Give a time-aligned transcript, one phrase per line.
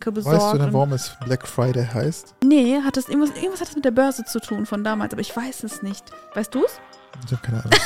[0.00, 0.40] besorgt.
[0.40, 2.34] Weißt du denn, warum es Black Friday heißt?
[2.44, 5.20] Nee, hat das irgendwas, irgendwas hat das mit der Börse zu tun von damals, aber
[5.20, 6.04] ich weiß es nicht.
[6.34, 6.80] Weißt du es?
[7.26, 7.72] Ich habe keine Ahnung.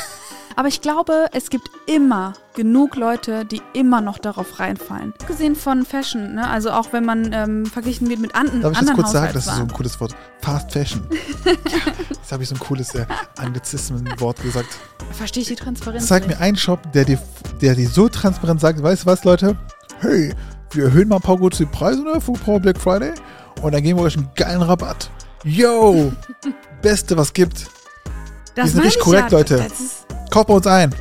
[0.57, 5.13] Aber ich glaube, es gibt immer genug Leute, die immer noch darauf reinfallen.
[5.27, 6.47] Gesehen von Fashion, ne?
[6.47, 9.33] Also auch wenn man ähm, verglichen wird mit an Darf ich das anderen kurz sagen?
[9.33, 10.15] Das ist so ein cooles Wort.
[10.39, 11.05] Fast Fashion.
[11.43, 11.51] ja,
[12.09, 13.05] jetzt habe ich so ein cooles äh,
[13.37, 14.69] Anglizismen-Wort gesagt.
[15.11, 16.41] Verstehe ich die Transparenz Zeig mir nicht.
[16.41, 17.19] einen Shop, der dir,
[17.61, 19.57] der dir so transparent sagt, weißt du was, Leute?
[19.99, 20.33] Hey,
[20.71, 23.13] wir erhöhen mal ein paar kurz die Preise ne, für Power Black Friday
[23.61, 25.09] und dann geben wir euch einen geilen Rabatt.
[25.43, 26.11] Yo!
[26.81, 27.67] Beste, was gibt.
[28.55, 29.37] Das sind meine richtig ich korrekt, ja.
[29.37, 29.55] Leute.
[29.55, 30.93] Ist, Kauft bei uns ein.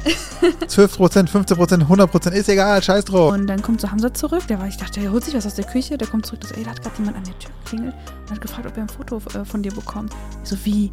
[0.69, 3.33] 12%, 15%, 100%, ist egal, scheiß drauf.
[3.33, 4.47] und dann kommt so Hamza zurück.
[4.49, 5.97] Der war, ich dachte, der holt sich was aus der Küche.
[5.97, 8.41] Der kommt zurück, das, ey, da hat gerade jemand an der Tür geklingelt und hat
[8.41, 10.13] gefragt, ob er ein Foto äh, von dir bekommt.
[10.43, 10.91] Ich so, wie?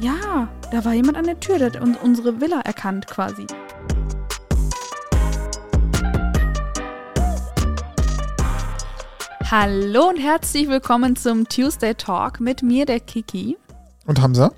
[0.00, 3.46] Ja, da war jemand an der Tür, der hat un unsere Villa erkannt quasi.
[9.54, 13.58] Hallo und herzlich willkommen zum Tuesday Talk mit mir, der Kiki.
[14.06, 14.54] Und Hamza?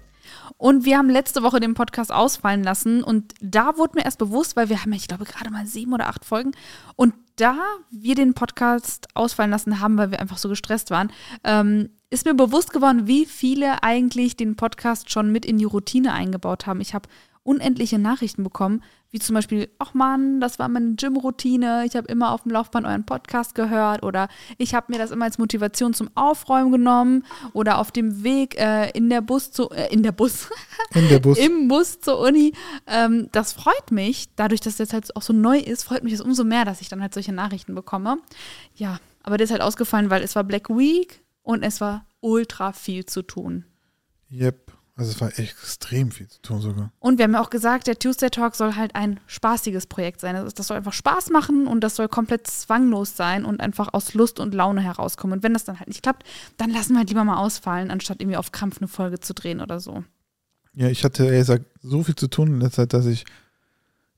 [0.56, 4.54] Und wir haben letzte Woche den Podcast ausfallen lassen und da wurde mir erst bewusst,
[4.54, 6.52] weil wir haben ja, ich glaube, gerade mal sieben oder acht Folgen
[6.94, 7.56] und da
[7.90, 11.10] wir den Podcast ausfallen lassen haben, weil wir einfach so gestresst waren,
[11.42, 16.12] ähm, ist mir bewusst geworden, wie viele eigentlich den Podcast schon mit in die Routine
[16.12, 16.80] eingebaut haben.
[16.80, 17.08] Ich habe
[17.42, 18.80] unendliche Nachrichten bekommen,
[19.14, 22.84] wie zum Beispiel, ach Mann, das war meine Gym-Routine, ich habe immer auf dem Laufband
[22.84, 24.26] euren Podcast gehört oder
[24.58, 28.90] ich habe mir das immer als Motivation zum Aufräumen genommen oder auf dem Weg äh,
[28.90, 30.48] in der Bus zu, äh, in der Bus,
[30.94, 31.38] In der Bus.
[31.38, 32.54] im Bus zur Uni.
[32.88, 36.20] Ähm, das freut mich, dadurch, dass das halt auch so neu ist, freut mich das
[36.20, 38.18] umso mehr, dass ich dann halt solche Nachrichten bekomme.
[38.74, 42.72] Ja, aber der ist halt ausgefallen, weil es war Black Week und es war ultra
[42.72, 43.64] viel zu tun.
[44.32, 44.63] Yep.
[44.96, 46.92] Also es war extrem viel zu tun sogar.
[47.00, 50.36] Und wir haben ja auch gesagt, der Tuesday Talk soll halt ein spaßiges Projekt sein.
[50.36, 54.38] Das, soll einfach Spaß machen und das soll komplett zwanglos sein und einfach aus Lust
[54.38, 55.38] und Laune herauskommen.
[55.38, 56.22] Und wenn das dann halt nicht klappt,
[56.58, 59.60] dann lassen wir halt lieber mal ausfallen, anstatt irgendwie auf Krampf eine Folge zu drehen
[59.60, 60.04] oder so.
[60.74, 63.24] Ja, ich hatte ehrlich gesagt so viel zu tun in der Zeit, dass ich,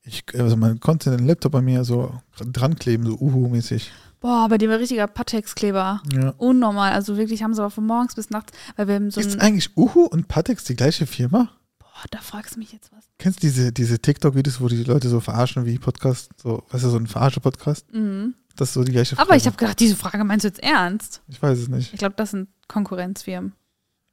[0.03, 3.89] ich also man konnte den Laptop bei mir so dran kleben, so Uhu-mäßig.
[4.19, 6.01] Boah, bei dem war richtiger Patex-Kleber.
[6.13, 6.33] Ja.
[6.37, 6.91] Unnormal.
[6.93, 9.75] Also wirklich haben sie aber von morgens bis nachts, weil wir haben so Ist eigentlich
[9.77, 11.49] Uhu und Patex die gleiche Firma?
[11.79, 13.05] Boah, da fragst du mich jetzt was.
[13.19, 16.89] Kennst du diese, diese TikTok-Videos, wo die Leute so verarschen wie Podcast, so, weißt du,
[16.89, 17.93] so ein Verarsche-Podcast?
[17.93, 18.33] Mhm.
[18.55, 21.21] Das ist so die gleiche Aber ich habe gedacht, diese Frage meinst du jetzt ernst?
[21.27, 21.93] Ich weiß es nicht.
[21.93, 23.53] Ich glaube, das sind Konkurrenzfirmen.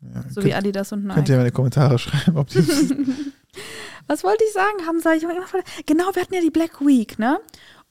[0.02, 1.14] Ja, So könnt, wie Adidas und Nike.
[1.14, 2.58] könnt ihr mal in die Kommentare schreiben, ob die
[4.06, 5.14] Was wollte ich sagen, Hamza?
[5.14, 7.38] Ich hab irgendwas verle- genau, wir hatten ja die Black Week, ne?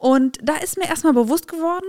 [0.04, 1.88] Und da ist mir erstmal bewusst geworden,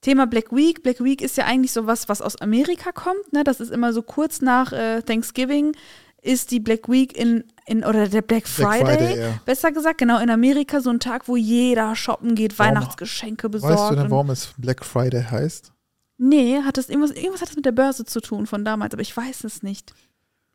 [0.00, 0.82] Thema Black Week.
[0.82, 3.44] Black Week ist ja eigentlich sowas, was aus Amerika kommt, ne?
[3.44, 5.76] Das ist immer so kurz nach äh, Thanksgiving
[6.22, 9.38] ist die Black Week in, in oder der Black Friday, Friday, ja.
[9.44, 13.78] besser gesagt, genau in Amerika so ein Tag, wo jeder shoppen geht, Warum- Weihnachtsgeschenke besorgt.
[13.78, 15.70] Weißt du denn, warum es Black Friday heißt?
[16.16, 19.02] Nee, hat das irgendwas, irgendwas hat das mit der Börse zu tun von damals, aber
[19.02, 19.92] ich weiß es nicht.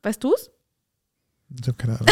[0.01, 0.49] Weißt du es?
[1.61, 2.07] Ich habe keine Ahnung.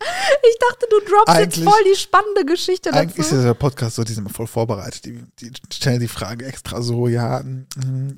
[0.00, 3.00] Ich dachte, du droppst jetzt Eigentlich- voll die spannende Geschichte dazu.
[3.00, 5.04] Eigentlich ist ja der Podcast so, die sind immer voll vorbereitet.
[5.04, 7.42] Die, die stellen die Frage extra so, ja,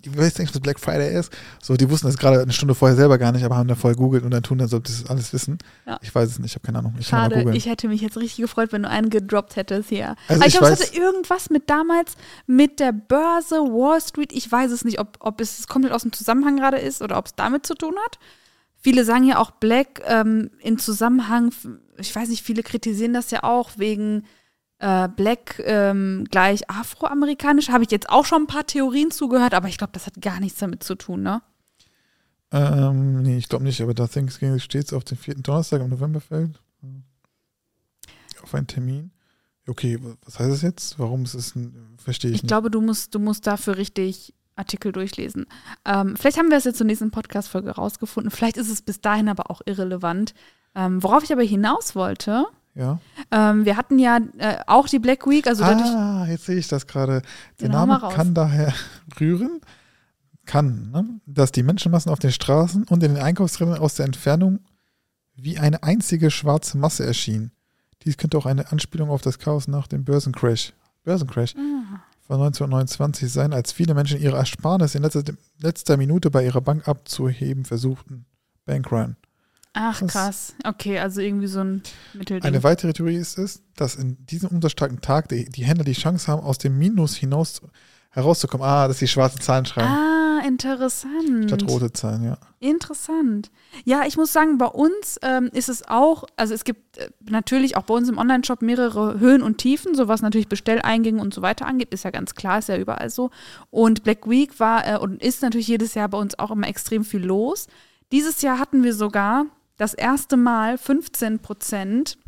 [0.03, 1.33] ich weiß nicht, was Black Friday ist.
[1.63, 3.97] So, die wussten das gerade eine Stunde vorher selber gar nicht, aber haben dann vorher
[3.97, 5.59] googelt und dann tun dann so, ob die das alles wissen.
[5.87, 5.99] Ja.
[6.03, 6.95] Ich weiß es nicht, ich habe keine Ahnung.
[6.99, 10.17] Ich Schade, ich hätte mich jetzt richtig gefreut, wenn du einen gedroppt hättest hier.
[10.29, 12.13] Also Aber ich ich glaube, es hatte irgendwas mit damals
[12.47, 14.33] mit der Börse, Wall Street.
[14.33, 17.27] Ich weiß es nicht, ob, ob es komplett aus dem Zusammenhang gerade ist oder ob
[17.27, 18.19] es damit zu tun hat.
[18.81, 21.53] Viele sagen ja auch Black ähm, in Zusammenhang,
[21.99, 24.25] ich weiß nicht, viele kritisieren das ja auch wegen
[24.79, 27.69] äh, Black ähm, gleich afroamerikanisch.
[27.69, 30.41] Habe ich jetzt auch schon ein paar Theorien zugehört, aber ich glaube, das hat gar
[30.41, 31.43] nichts damit zu tun, ne?
[32.53, 35.91] ähm, nee, ich glaube nicht, aber da Thanksgiving steht es auf den vierten Donnerstag im
[35.91, 36.61] November fällt.
[38.43, 39.13] Auf einen Termin.
[39.69, 40.99] Okay, was heißt das jetzt?
[40.99, 42.49] Warum ist es ein, verstehe ich, Ich nicht.
[42.49, 45.47] glaube, du musst, du musst dafür richtig Artikel durchlesen.
[45.85, 48.31] Ähm, vielleicht haben wir es jetzt zur nächsten Podcast-Folge rausgefunden.
[48.31, 50.35] Vielleicht ist es bis dahin aber auch irrelevant.
[50.75, 52.99] Ähm, worauf ich aber hinaus wollte, ja.
[53.31, 56.69] ähm, wir hatten ja äh, auch die Black Week, also dadurch, ah, jetzt sehe ich
[56.69, 57.23] das gerade.
[57.61, 58.73] Der Name kann daher
[59.21, 59.61] rühren,
[60.47, 64.61] kann, ne, dass die Menschenmassen auf den Straßen und in den Einkaufszentren aus der Entfernung
[65.35, 67.51] wie eine einzige schwarze Masse erschienen.
[68.05, 70.73] Dies könnte auch eine Anspielung auf das Chaos nach dem Börsencrash,
[71.05, 75.25] Börsencrash Ah, von 1929 sein, als viele Menschen ihre Ersparnisse in letzter,
[75.61, 78.25] letzter Minute bei ihrer Bank abzuheben versuchten.
[78.67, 79.17] Bankrun.
[79.73, 80.55] ach Das- krass.
[80.65, 81.83] Okay, also irgendwie so ein
[82.15, 82.45] Mittelding.
[82.47, 86.29] Eine weitere Theorie ist es, dass in diesem umstarken Tag die, die Händler die Chance
[86.31, 87.61] haben, aus dem Minus hinaus
[88.11, 88.67] herauszukommen.
[88.67, 89.89] Ah, dass die schwarze Zahlen schreiben.
[89.89, 91.49] ah, interessant.
[91.49, 92.39] Statt rote Zahlen, ja.
[92.59, 93.51] Interessant.
[93.85, 97.77] Ja, ich muss sagen, bei uns ähm, ist es auch, also es gibt äh, natürlich
[97.77, 101.43] auch bei uns im Online-Shop mehrere Höhen und Tiefen, so was natürlich Bestelleingänge und so
[101.43, 103.31] weiter angeht, ist ja ganz klar, ist ja überall so.
[103.71, 107.05] Und Black Week war äh, und ist natürlich jedes Jahr bei uns auch immer extrem
[107.05, 107.67] viel los.
[108.13, 109.47] Dieses Jahr hatten wir sogar
[109.77, 112.19] das erste Mal 15 Prozent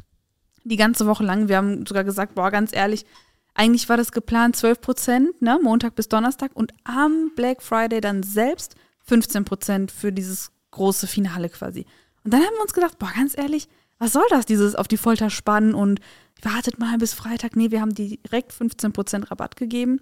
[0.64, 1.48] die ganze Woche lang.
[1.48, 3.04] Wir haben sogar gesagt, boah, ganz ehrlich,
[3.54, 8.22] eigentlich war das geplant 12 Prozent, ne, Montag bis Donnerstag und am Black Friday dann
[8.22, 11.86] selbst 15 Prozent für dieses große Finale quasi.
[12.24, 13.68] Und dann haben wir uns gedacht, boah, ganz ehrlich,
[13.98, 16.00] was soll das, dieses auf die Folter spannen und
[16.40, 17.56] wartet mal bis Freitag.
[17.56, 20.00] Nee, wir haben direkt 15 Prozent Rabatt gegeben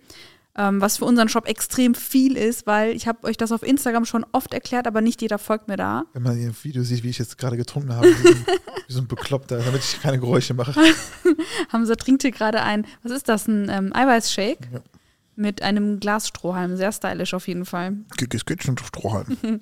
[0.56, 4.04] ähm, was für unseren Shop extrem viel ist, weil ich habe euch das auf Instagram
[4.04, 6.04] schon oft erklärt, aber nicht jeder folgt mir da.
[6.12, 8.46] Wenn man ein Video sieht, wie ich jetzt gerade getrunken habe, wie so, ein,
[8.88, 10.74] wie so ein Bekloppter, damit ich keine Geräusche mache.
[11.72, 14.68] Hamza trinkt hier gerade ein, was ist das, ein ähm, Eiweißshake?
[14.72, 14.80] Ja
[15.40, 16.76] mit einem Glasstrohhalm.
[16.76, 17.96] Sehr stylisch auf jeden Fall.
[18.32, 19.26] Es geht schon Strohhalm.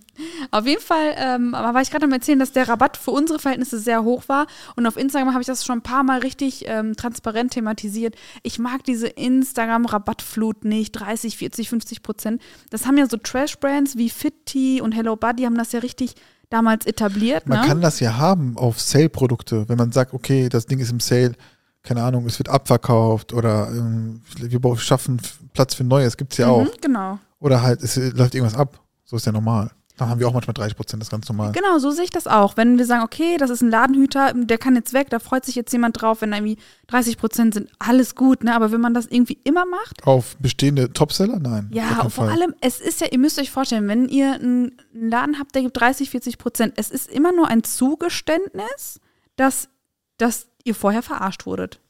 [0.50, 3.38] auf jeden Fall ähm, aber war ich gerade am Erzählen, dass der Rabatt für unsere
[3.38, 4.46] Verhältnisse sehr hoch war.
[4.76, 8.14] Und auf Instagram habe ich das schon ein paar Mal richtig ähm, transparent thematisiert.
[8.42, 10.92] Ich mag diese Instagram-Rabattflut nicht.
[10.92, 12.42] 30, 40, 50 Prozent.
[12.70, 16.14] Das haben ja so Trash-Brands wie Fitty und Hello Buddy haben das ja richtig
[16.50, 17.46] damals etabliert.
[17.46, 17.66] Man ne?
[17.66, 21.34] kann das ja haben auf Sale-Produkte, wenn man sagt, okay, das Ding ist im Sale
[21.88, 25.20] keine Ahnung, es wird abverkauft oder ähm, wir schaffen
[25.54, 26.80] Platz für Neues, gibt es ja Mhm, auch.
[26.80, 27.18] genau.
[27.40, 28.80] Oder halt, es läuft irgendwas ab.
[29.04, 29.70] So ist ja normal.
[29.96, 31.50] Da haben wir auch manchmal 30 Prozent, das ist ganz normal.
[31.52, 32.56] Genau, so sehe ich das auch.
[32.56, 35.56] Wenn wir sagen, okay, das ist ein Ladenhüter, der kann jetzt weg, da freut sich
[35.56, 38.54] jetzt jemand drauf, wenn da irgendwie 30 Prozent sind, alles gut, ne?
[38.54, 41.40] Aber wenn man das irgendwie immer macht, Auf bestehende Topseller?
[41.40, 41.68] Nein.
[41.72, 42.30] ja, und vor Fall.
[42.30, 45.80] allem, es ist ja, ihr müsst euch vorstellen, wenn ihr einen Laden habt, der gibt
[45.80, 49.00] 30, 40 Prozent, es ist immer nur ein Zugeständnis,
[49.36, 49.68] dass,
[50.18, 51.80] dass ihr vorher verarscht wurdet.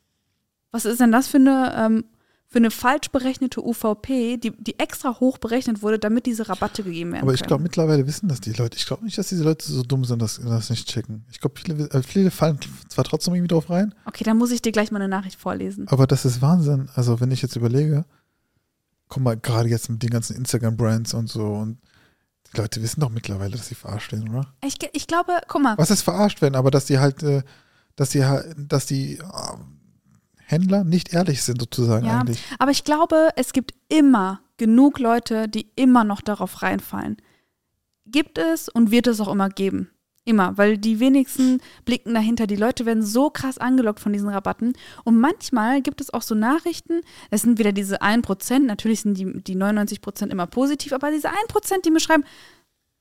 [0.70, 2.04] Was ist denn das für eine, ähm,
[2.50, 7.12] für eine falsch berechnete UVP, die, die extra hoch berechnet wurde, damit diese Rabatte gegeben
[7.12, 8.78] werden Aber ich glaube, mittlerweile wissen das die Leute.
[8.78, 11.26] Ich glaube nicht, dass diese Leute so dumm sind, dass sie das nicht checken.
[11.30, 12.58] Ich glaube, viele, äh, viele fallen
[12.88, 15.86] zwar trotzdem irgendwie drauf rein, Okay, dann muss ich dir gleich mal eine Nachricht vorlesen.
[15.88, 16.88] aber das ist Wahnsinn.
[16.94, 18.06] Also, wenn ich jetzt überlege,
[19.08, 21.78] guck mal, gerade jetzt mit den ganzen Instagram-Brands und so und
[22.54, 24.54] die Leute wissen doch mittlerweile, dass sie verarscht werden, oder?
[24.64, 26.54] Ich, ich glaube, guck mal, Was ist verarscht werden?
[26.54, 27.42] Aber dass die halt, äh,
[27.98, 28.24] dass die
[28.56, 29.22] dass die äh,
[30.46, 32.20] Händler nicht ehrlich sind, sozusagen Ja.
[32.20, 32.42] eigentlich.
[32.58, 37.18] aber ich glaube, es gibt immer genug Leute, die immer noch darauf reinfallen.
[38.06, 39.90] Gibt es und wird es auch immer geben.
[40.24, 42.46] Immer, weil die wenigsten blicken dahinter.
[42.46, 44.74] Die Leute werden so krass angelockt von diesen Rabatten.
[45.04, 49.42] Und manchmal gibt es auch so Nachrichten, es sind wieder diese 1%, natürlich sind die,
[49.42, 52.24] die 99% immer positiv, aber diese 1%, die mir schreiben,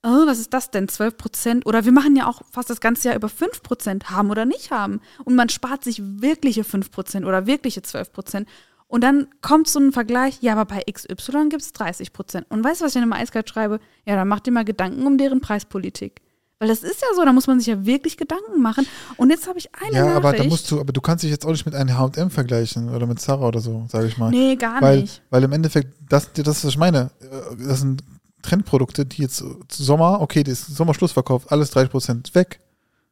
[0.04, 1.66] oh, was ist das denn, 12%?
[1.66, 5.02] Oder wir machen ja auch fast das ganze Jahr über 5% haben oder nicht haben.
[5.26, 8.46] Und man spart sich wirkliche 5% oder wirkliche 12%.
[8.88, 12.44] Und dann kommt so ein Vergleich, ja, aber bei XY gibt es 30%.
[12.50, 13.80] Und weißt du, was ich dann immer eiskalt schreibe?
[14.06, 16.22] Ja, dann mach dir mal Gedanken um deren Preispolitik.
[16.60, 18.88] Weil das ist ja so, da muss man sich ja wirklich Gedanken machen.
[19.18, 20.18] Und jetzt habe ich eine Ja, Nachricht.
[20.26, 22.90] aber da musst du, aber du kannst dich jetzt auch nicht mit einem H&M vergleichen
[22.90, 24.32] oder mit Zara oder so, sage ich mal.
[24.32, 25.22] Nee, gar weil, nicht.
[25.30, 27.12] weil im Endeffekt, das, das ist, was ich meine.
[27.22, 28.02] Äh, Das sind
[28.48, 32.60] Trendprodukte, die jetzt Sommer, okay, das ist Sommerschlussverkauf, alles 30% weg.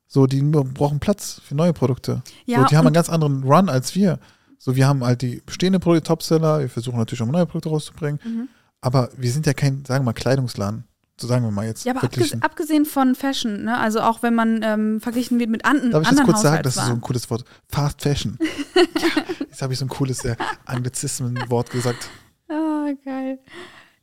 [0.07, 2.21] So, die brauchen Platz für neue Produkte.
[2.45, 4.19] Ja, so, die haben einen ganz anderen Run als wir.
[4.57, 8.19] So, wir haben halt die bestehende Produkte Topseller, wir versuchen natürlich auch neue Produkte rauszubringen,
[8.23, 8.47] Mhm.
[8.81, 10.85] aber wir sind ja kein, sagen wir mal, Kleidungsladen.
[11.19, 11.85] So sagen wir mal jetzt.
[11.85, 13.77] Ja, aber abgesehen, abgesehen von Fashion, ne?
[13.77, 16.63] also auch wenn man ähm, verglichen wird mit an, Darf ich das anderen kurz sagen?
[16.63, 17.45] Das ist so ein cooles Wort.
[17.69, 18.38] Fast Fashion.
[18.75, 20.35] ja, jetzt habe ich so ein cooles äh,
[20.65, 22.09] Anglizismen-Wort gesagt.
[22.49, 23.39] Ah, geil.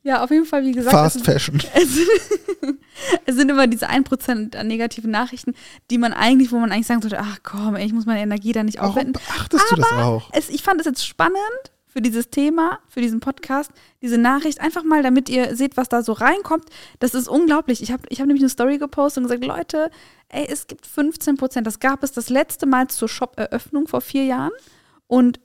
[0.02, 1.62] Ja, auf jeden Fall, wie gesagt, Fast es, Fashion.
[1.74, 1.96] es,
[3.24, 5.54] es sind immer diese 1% an negativen Nachrichten,
[5.90, 8.52] die man eigentlich, wo man eigentlich sagen sollte, ach komm, ey, ich muss meine Energie
[8.52, 9.12] da nicht Warum aufwenden.
[9.12, 10.28] beachtest du das auch?
[10.32, 11.38] Es, ich fand es jetzt spannend
[11.86, 16.02] für dieses Thema, für diesen Podcast, diese Nachricht, einfach mal, damit ihr seht, was da
[16.02, 16.64] so reinkommt.
[16.98, 17.82] Das ist unglaublich.
[17.82, 19.90] Ich habe ich hab nämlich eine Story gepostet und gesagt, Leute,
[20.30, 21.66] ey, es gibt 15 Prozent.
[21.66, 24.52] Das gab es das letzte Mal zur Shop-Eröffnung vor vier Jahren
[25.06, 25.38] und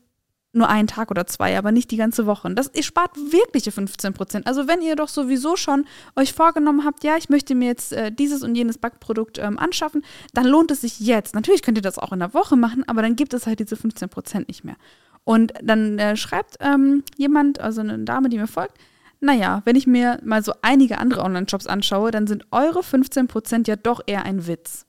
[0.53, 2.47] nur einen Tag oder zwei, aber nicht die ganze Woche.
[2.47, 4.47] Und das, ihr spart wirkliche 15 Prozent.
[4.47, 5.85] Also wenn ihr doch sowieso schon
[6.15, 10.03] euch vorgenommen habt, ja, ich möchte mir jetzt äh, dieses und jenes Backprodukt ähm, anschaffen,
[10.33, 11.35] dann lohnt es sich jetzt.
[11.35, 13.75] Natürlich könnt ihr das auch in der Woche machen, aber dann gibt es halt diese
[13.75, 14.77] 15 Prozent nicht mehr.
[15.23, 18.77] Und dann äh, schreibt ähm, jemand, also eine Dame, die mir folgt,
[19.19, 23.67] naja, wenn ich mir mal so einige andere Online-Shops anschaue, dann sind eure 15 Prozent
[23.67, 24.85] ja doch eher ein Witz.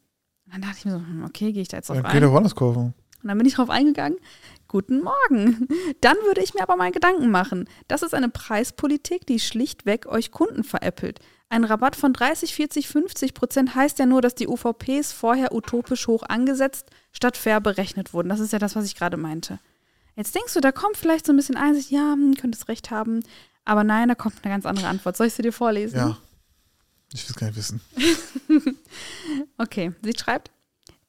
[0.47, 2.13] Und dann dachte ich mir so, hm, okay, gehe ich da jetzt drauf Dann ein?
[2.13, 2.95] geh doch woanders kaufen.
[3.23, 4.19] Und dann bin ich drauf eingegangen.
[4.69, 5.67] Guten Morgen.
[6.01, 7.69] Dann würde ich mir aber mal Gedanken machen.
[7.89, 11.21] Das ist eine Preispolitik, die schlichtweg euch Kunden veräppelt.
[11.49, 16.07] Ein Rabatt von 30, 40, 50 Prozent heißt ja nur, dass die UVPs vorher utopisch
[16.07, 18.29] hoch angesetzt statt fair berechnet wurden.
[18.29, 19.59] Das ist ja das, was ich gerade meinte.
[20.15, 23.23] Jetzt denkst du, da kommt vielleicht so ein bisschen Einsicht, ja, hm, könntest recht haben.
[23.65, 25.17] Aber nein, da kommt eine ganz andere Antwort.
[25.17, 25.97] Soll ich sie dir vorlesen?
[25.97, 26.19] Ja.
[27.15, 27.81] Ich will es gar nicht wissen.
[29.59, 30.51] Okay, sie schreibt,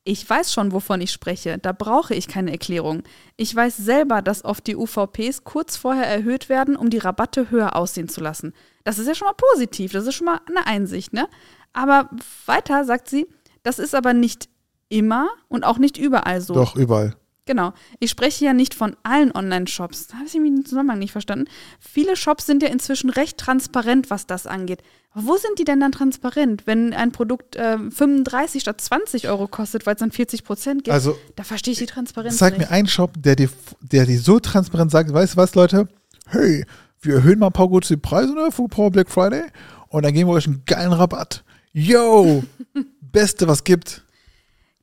[0.09, 1.59] ich weiß schon, wovon ich spreche.
[1.59, 3.03] Da brauche ich keine Erklärung.
[3.37, 7.75] Ich weiß selber, dass oft die UVPs kurz vorher erhöht werden, um die Rabatte höher
[7.75, 8.53] aussehen zu lassen.
[8.83, 11.27] Das ist ja schon mal positiv, das ist schon mal eine Einsicht, ne?
[11.73, 12.09] Aber
[12.47, 13.27] weiter sagt sie,
[13.61, 14.49] das ist aber nicht
[14.89, 16.55] immer und auch nicht überall so.
[16.55, 17.15] Doch, überall.
[17.49, 17.73] Genau.
[17.97, 20.05] Ich spreche ja nicht von allen Online-Shops.
[20.05, 21.45] Da habe ich den Zusammenhang nicht verstanden.
[21.79, 24.83] Viele Shops sind ja inzwischen recht transparent, was das angeht.
[25.13, 29.47] Aber wo sind die denn dann transparent, wenn ein Produkt äh, 35 statt 20 Euro
[29.47, 30.93] kostet, weil es dann 40 Prozent gibt?
[30.93, 32.69] Also, da verstehe ich die Transparenz Zeig nicht.
[32.69, 33.49] mir einen Shop, der dir,
[33.81, 35.87] der dir so transparent sagt, weißt du was, Leute?
[36.27, 36.67] Hey,
[37.01, 39.45] wir erhöhen mal ein paar die Preise ne, für Power Black Friday
[39.87, 41.43] und dann geben wir euch einen geilen Rabatt.
[41.73, 42.43] Yo!
[43.01, 44.03] Beste, was gibt.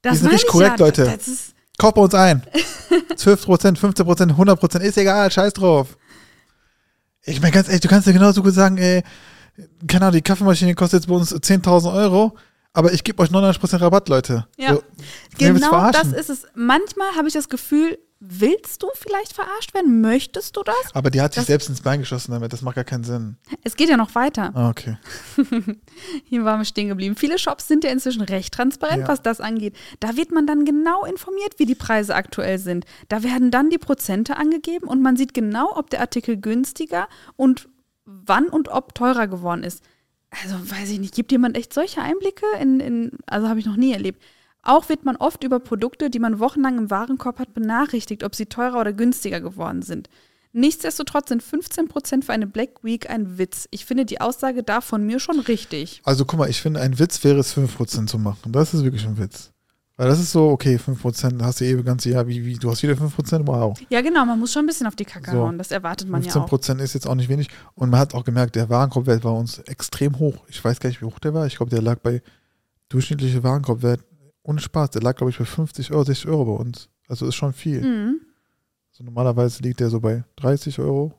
[0.02, 0.86] das die sind ich korrekt, ja.
[0.86, 1.04] Leute.
[1.04, 2.42] Das ist, Kauft bei uns ein.
[3.14, 5.96] 12%, 15%, 100%, ist egal, scheiß drauf.
[7.24, 9.02] Ich meine, ganz ehrlich, du kannst ja genauso gut sagen, ey,
[9.86, 12.36] keine Ahnung, die Kaffeemaschine kostet jetzt bei uns 10.000 Euro,
[12.72, 14.46] aber ich gebe euch 99% Rabatt, Leute.
[14.56, 14.74] Ja.
[14.74, 14.82] So,
[15.38, 16.46] genau das ist es.
[16.54, 20.00] Manchmal habe ich das Gefühl, willst du vielleicht verarscht werden?
[20.00, 20.74] Möchtest du das?
[20.94, 23.36] Aber die hat sich Das- selbst ins Bein geschossen damit, das macht gar keinen Sinn.
[23.62, 24.52] Es geht ja noch weiter.
[24.54, 24.96] Ah, okay.
[26.24, 27.16] Hier waren wir stehen geblieben.
[27.16, 29.08] Viele Shops sind ja inzwischen recht transparent, Ja.
[29.08, 29.76] was das angeht.
[30.00, 32.84] Da wird man dann genau informiert, wie die Preise aktuell sind.
[33.08, 37.68] Da werden dann die Prozente angegeben und man sieht genau, ob der Artikel günstiger und
[38.06, 39.82] wann und ob teurer geworden ist.
[40.42, 42.46] Also weiß ich nicht, gibt jemand echt solche Einblicke?
[42.60, 44.22] In, in, also habe ich noch nie erlebt.
[44.66, 48.46] Auch wird man oft über Produkte, die man wochenlang im Warenkorb hat, benachrichtigt, ob sie
[48.46, 50.08] teurer oder günstiger geworden sind.
[50.52, 53.68] Nichtsdestotrotz sind 15% für eine Black Week ein Witz.
[53.70, 56.00] Ich finde die Aussage da von mir schon richtig.
[56.04, 58.52] Also guck mal, ich finde, ein Witz wäre es 5% zu machen.
[58.52, 59.52] Das ist wirklich ein Witz.
[59.98, 62.70] Weil das ist so, okay, 5%, hast du eh das ganze Jahr, wie, wie, du
[62.70, 63.78] hast wieder 5%, wow.
[63.88, 65.38] Ja, genau, man muss schon ein bisschen auf die Kacke So.
[65.38, 65.58] hauen.
[65.58, 66.50] Das erwartet man ja auch.
[66.50, 67.48] 15% ist jetzt auch nicht wenig.
[67.74, 70.44] Und man hat auch gemerkt, der Warenkorbwert war uns extrem hoch.
[70.48, 71.46] Ich weiß gar nicht, wie hoch der war.
[71.46, 72.20] Ich glaube, der lag bei
[72.88, 74.00] durchschnittlicher Warenkorbwert,
[74.46, 76.88] ohne Spaß, der lag, glaube ich, bei 50 Euro, 60 Euro bei uns.
[77.08, 77.80] Also ist schon viel.
[77.82, 78.20] Mhm.
[78.90, 81.12] Also normalerweise liegt der so bei 30 Euro.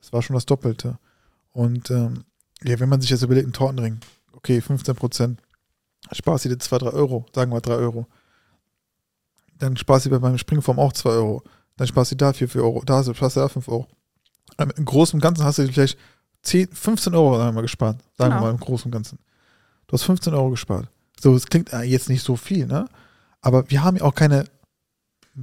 [0.00, 0.98] Das war schon das Doppelte.
[1.52, 2.24] Und ähm,
[2.62, 3.98] ja, wenn man sich jetzt überlegt, ein Tortenring,
[4.32, 5.42] okay, 15 Prozent,
[6.12, 8.06] sparst du dir 2, 3 Euro, sagen wir 3 Euro.
[9.58, 11.42] Dann sparst du dir beim Springform auch 2 Euro.
[11.76, 12.82] Dann sparst du da 4, 4 Euro.
[12.84, 13.86] Da sparst du da 5 Euro.
[14.58, 15.98] Ähm, Im Großen und Ganzen hast du dir vielleicht
[16.42, 17.98] 10, 15 Euro sagen wir mal, gespart.
[18.16, 18.42] Sagen Genau.
[18.42, 19.18] wir mal im Großen und Ganzen.
[19.86, 20.88] Du hast 15 Euro gespart.
[21.20, 22.86] So, es klingt äh, jetzt nicht so viel, ne?
[23.42, 24.44] Aber wir haben ja auch keine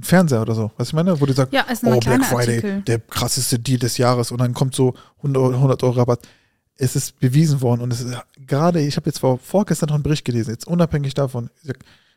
[0.00, 0.70] Fernseher oder so.
[0.76, 1.20] Was ich meine?
[1.20, 2.82] Wo die sagt, Ja, oh, Black Friday, Artikel.
[2.82, 6.26] der krasseste Deal des Jahres und dann kommt so 100 Euro, 100 Euro Rabatt.
[6.76, 8.16] Es ist bewiesen worden und es ist
[8.46, 11.50] gerade, ich habe jetzt vor, vorgestern noch einen Bericht gelesen, jetzt unabhängig davon,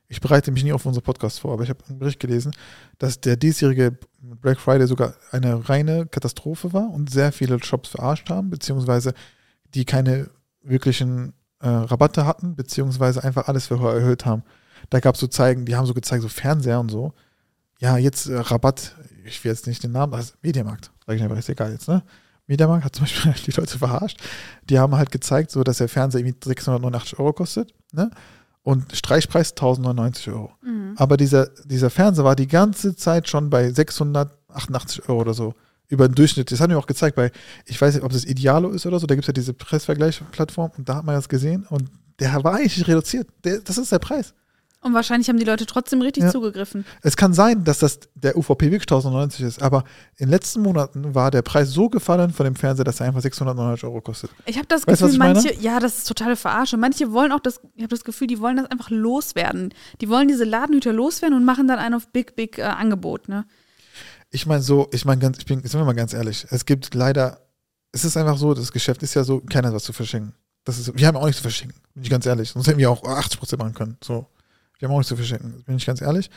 [0.08, 2.52] ich, bereite mich nie auf unsere Podcast vor, aber ich habe einen Bericht gelesen,
[3.00, 8.30] dass der diesjährige Black Friday sogar eine reine Katastrophe war und sehr viele Shops verarscht
[8.30, 9.14] haben, beziehungsweise
[9.74, 10.30] die keine
[10.62, 14.44] wirklichen äh, Rabatte hatten, beziehungsweise einfach alles für höher erhöht haben.
[14.90, 17.14] Da gab es so Zeigen, die haben so gezeigt, so Fernseher und so.
[17.80, 21.38] Ja, jetzt äh, Rabatt, ich will jetzt nicht den Namen, also Mediamarkt, sag ich einfach,
[21.38, 22.04] ist egal jetzt, ne?
[22.48, 24.20] Mediamarkt hat zum Beispiel die Leute verarscht.
[24.70, 28.12] Die haben halt gezeigt, so dass der Fernseher irgendwie 689 Euro kostet, ne?
[28.64, 30.52] Und Streichpreis 1099 Euro.
[30.62, 30.94] Mhm.
[30.96, 35.56] Aber dieser, dieser Fernseher war die ganze Zeit schon bei 688 Euro oder so.
[35.92, 36.52] Über den Durchschnitt.
[36.52, 37.32] Das hat mir auch gezeigt, bei,
[37.66, 40.72] ich weiß nicht, ob das Idealo ist oder so, da gibt es ja diese Preisvergleichsplattform
[40.78, 43.28] und da hat man das gesehen und der war eigentlich reduziert.
[43.44, 44.34] Der, das ist der Preis.
[44.84, 46.32] Und wahrscheinlich haben die Leute trotzdem richtig Ja.
[46.32, 46.86] zugegriffen.
[47.04, 49.84] Es kann sein, dass das der UVP wirklich 1090 ist, aber
[50.18, 53.22] in den letzten Monaten war der Preis so gefallen von dem Fernseher, dass er einfach
[53.22, 54.32] 699 Euro kostet.
[54.48, 56.78] Ich habe das Weißt Gefühl, manche, ja, das ist totale Verarsche.
[56.78, 59.72] Manche wollen auch das, ich habe das Gefühl, die wollen das einfach loswerden.
[60.02, 63.46] Die wollen diese Ladenhüter loswerden und machen dann einen auf Big, Big äh, Angebot, ne?
[64.32, 66.94] Ich meine so, ich meine ganz, ich bin, sind wir mal ganz ehrlich, es gibt
[66.96, 67.42] leider,
[67.92, 70.34] es ist einfach so, das Geschäft ist ja so, keiner hat was zu verschenken.
[70.64, 72.50] Das ist, wir haben auch nichts zu verschenken, bin ich ganz ehrlich.
[72.50, 73.98] Sonst hätten wir auch 80% machen können.
[74.04, 74.28] So,
[74.80, 76.30] wir haben auch nichts zu verschenken, bin ich ganz ehrlich.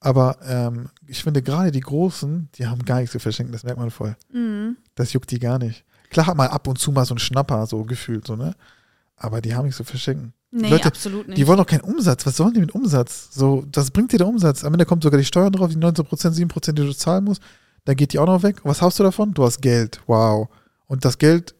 [0.00, 3.80] Aber ähm, ich finde gerade die Großen, die haben gar nichts zu verschenken, das merkt
[3.80, 4.16] man voll.
[4.32, 4.76] Mhm.
[4.94, 5.84] Das juckt die gar nicht.
[6.10, 8.54] Klar hat man ab und zu mal so einen Schnapper, so gefühlt, so, ne?
[9.18, 10.32] Aber die haben nichts zu verschenken.
[10.50, 11.38] Nee, Leute, absolut nicht.
[11.38, 12.24] Die wollen doch keinen Umsatz.
[12.24, 13.28] Was sollen die mit Umsatz?
[13.32, 14.64] So, das bringt dir der Umsatz.
[14.64, 17.42] Am Ende kommt sogar die Steuern drauf, die 19%, 7%, die du zahlen musst.
[17.84, 18.60] Dann geht die auch noch weg.
[18.64, 19.34] Was hast du davon?
[19.34, 20.00] Du hast Geld.
[20.06, 20.48] Wow.
[20.86, 21.54] Und das Geld,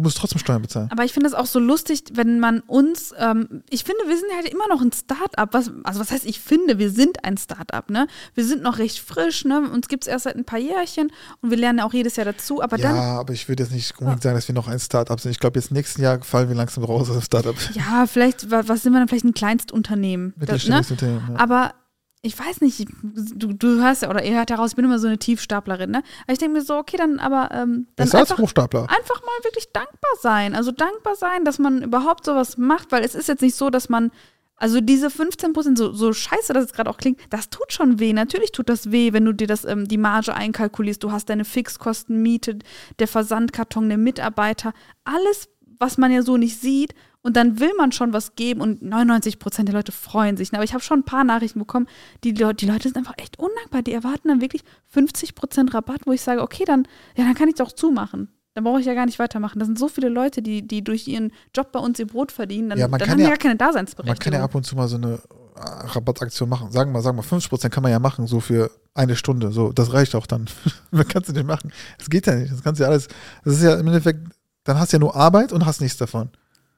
[0.00, 0.88] du musst trotzdem Steuern bezahlen.
[0.90, 4.28] Aber ich finde es auch so lustig, wenn man uns, ähm, ich finde, wir sind
[4.34, 5.50] halt immer noch ein Start-up.
[5.52, 8.06] Was, also was heißt, ich finde, wir sind ein Start-up, ne?
[8.34, 9.60] Wir sind noch recht frisch, ne?
[9.70, 12.24] Uns gibt es erst seit ein paar Jährchen und wir lernen ja auch jedes Jahr
[12.26, 12.62] dazu.
[12.62, 15.20] Aber ja, dann, aber ich würde jetzt nicht unbedingt sagen, dass wir noch ein Startup
[15.20, 15.30] sind.
[15.30, 17.54] Ich glaube, jetzt nächsten Jahr fallen wir langsam raus aus dem Startup.
[17.74, 19.08] ja, vielleicht, wa- was sind wir dann?
[19.08, 20.34] Vielleicht ein Kleinstunternehmen.
[20.38, 20.78] Das, ne?
[20.88, 21.22] Unternehmen.
[21.32, 21.38] Ja.
[21.38, 21.74] Aber
[22.22, 25.06] ich weiß nicht, du, du hörst ja, oder ihr hört heraus, ich bin immer so
[25.06, 26.02] eine Tiefstaplerin, ne?
[26.24, 28.82] Aber ich denke mir so, okay, dann aber ähm, dann als einfach, Hochstapler.
[28.82, 30.54] einfach mal wirklich dankbar sein.
[30.54, 33.88] Also dankbar sein, dass man überhaupt sowas macht, weil es ist jetzt nicht so, dass
[33.88, 34.10] man,
[34.56, 37.98] also diese 15 Prozent, so, so scheiße, dass es gerade auch klingt, das tut schon
[37.98, 38.12] weh.
[38.12, 41.02] Natürlich tut das weh, wenn du dir das, ähm, die Marge einkalkulierst.
[41.02, 42.58] Du hast deine Fixkosten, Miete,
[42.98, 44.74] der Versandkarton, der Mitarbeiter,
[45.04, 45.48] alles,
[45.78, 46.94] was man ja so nicht sieht.
[47.22, 50.54] Und dann will man schon was geben und 99 Prozent der Leute freuen sich.
[50.54, 51.86] Aber ich habe schon ein paar Nachrichten bekommen,
[52.24, 53.82] die, Le- die Leute sind einfach echt undankbar.
[53.82, 57.48] Die erwarten dann wirklich 50 Prozent Rabatt, wo ich sage, okay, dann, ja, dann kann
[57.48, 58.28] ich doch zumachen.
[58.54, 59.58] Dann brauche ich ja gar nicht weitermachen.
[59.58, 62.70] Das sind so viele Leute, die, die durch ihren Job bei uns ihr Brot verdienen.
[62.70, 64.18] Dann, Ja, man dann kann haben ja- ja keine Man Daseinsberechtigung.
[64.18, 65.20] kann ja ab und zu mal so eine
[65.56, 66.72] äh, Rabattaktion machen.
[66.72, 69.52] Sagen wir mal, sagen wir 50% kann man ja machen, so für eine Stunde.
[69.52, 70.46] So, das reicht auch dann.
[70.90, 71.70] Man kannst du nicht machen.
[71.98, 72.50] Das geht ja nicht.
[72.50, 73.08] Das kannst ja alles.
[73.44, 74.26] Das ist ja im Endeffekt,
[74.64, 76.30] dann hast du ja nur Arbeit und hast nichts davon.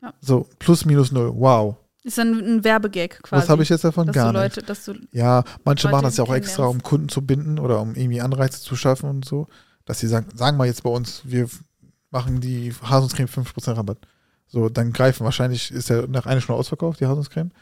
[0.02, 0.12] Ja.
[0.20, 1.32] So, plus minus null.
[1.34, 1.76] Wow.
[2.02, 3.42] ist dann ein Werbegag quasi.
[3.42, 4.10] Was habe ich jetzt davon?
[4.10, 4.56] Gar nicht.
[4.56, 6.82] Leute, du, Ja, manche Leute machen das ja auch extra, um.
[6.82, 9.46] Kunden zu binden oder um irgendwie Anreize zu schaffen und so.
[9.84, 11.48] Dass sie sagen, sagen wir jetzt bei uns, wir
[12.10, 13.98] machen die Haselnusscreme 5% Rabatt.
[14.46, 17.52] So, dann greifen wahrscheinlich, ist ja nach einer Stunde ausverkauft, die Haselnusscreme,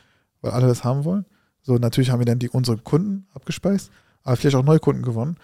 [0.41, 1.27] weil alle das haben wollen.
[1.63, 3.91] So, natürlich haben wir dann die unsere Kunden abgespeist,
[4.23, 5.37] aber vielleicht auch neue Kunden gewonnen.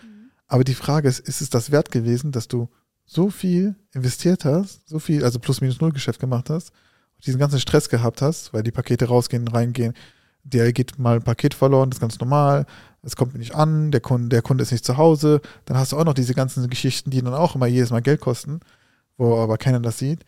[0.49, 2.69] Aber die Frage ist, ist es das wert gewesen, dass du
[3.05, 6.73] so viel investiert hast, so viel, also plus minus null Geschäft gemacht hast,
[7.25, 9.95] diesen ganzen Stress gehabt hast, weil die Pakete rausgehen, reingehen,
[10.45, 12.67] der geht mal ein Paket verloren, das ist ganz normal,
[13.03, 15.97] es kommt nicht an, der Kunde, der Kunde ist nicht zu Hause, dann hast du
[15.97, 18.61] auch noch diese ganzen Geschichten, die dann auch immer jedes Mal Geld kosten,
[19.17, 20.25] wo aber keiner das sieht.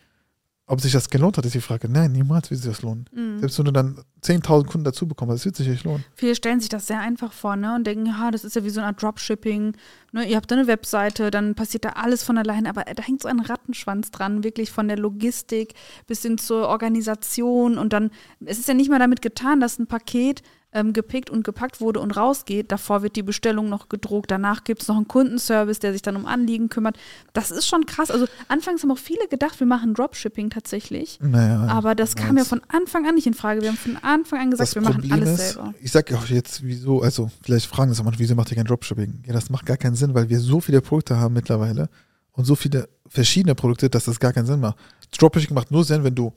[0.71, 1.89] Ob sich das gelohnt hat, ist die Frage.
[1.89, 3.05] Nein, niemals wird sich das lohnen.
[3.11, 3.39] Mhm.
[3.39, 6.05] Selbst wenn du dann 10.000 Kunden dazu bekommst, das wird sich nicht lohnen.
[6.13, 7.73] Viele stellen sich das sehr einfach vor, ne?
[7.73, 9.75] Und denken, ja, das ist ja wie so eine Art Dropshipping.
[10.11, 10.29] Ne?
[10.29, 13.27] Ihr habt da eine Webseite, dann passiert da alles von alleine, aber da hängt so
[13.27, 15.73] ein Rattenschwanz dran, wirklich von der Logistik
[16.05, 17.79] bis hin zur Organisation.
[17.79, 18.11] Und dann,
[18.45, 21.99] es ist ja nicht mal damit getan, dass ein Paket ähm, gepickt und gepackt wurde
[21.99, 22.71] und rausgeht.
[22.71, 26.15] Davor wird die Bestellung noch gedruckt, danach gibt es noch einen Kundenservice, der sich dann
[26.15, 26.97] um Anliegen kümmert.
[27.33, 28.11] Das ist schon krass.
[28.11, 31.19] Also anfangs haben auch viele gedacht, wir machen Dropshipping tatsächlich.
[31.21, 33.61] Naja, Aber das kam ja von Anfang an nicht in Frage.
[33.61, 35.73] Wir haben von Anfang an gesagt, wir machen Problem alles ist, selber.
[35.81, 38.65] ich sag ja auch jetzt, wieso, also vielleicht fragen das manche, wieso macht ihr kein
[38.65, 39.23] Dropshipping?
[39.25, 41.89] Ja, das macht gar keinen Sinn, weil wir so viele Produkte haben mittlerweile
[42.33, 44.77] und so viele verschiedene Produkte, dass das gar keinen Sinn macht.
[45.17, 46.31] Dropshipping macht nur Sinn, wenn du,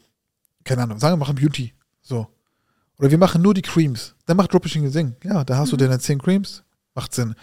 [0.65, 2.27] keine Ahnung, sagen wir machen Beauty, so.
[3.03, 5.17] Oder wir machen nur die Creams, dann macht Dropshipping Sinn.
[5.25, 6.63] Ja, da hast du deine 10 Creams,
[6.95, 7.35] macht Sinn.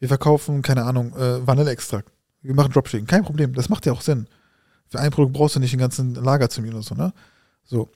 [0.00, 2.10] Wir verkaufen, keine Ahnung, äh, Vanilleextrakt.
[2.42, 4.26] Wir machen Dropshipping, kein Problem, das macht ja auch Sinn.
[4.88, 7.12] Für ein Produkt brauchst du nicht den ganzen Lager zu mir oder so, ne?
[7.62, 7.88] So.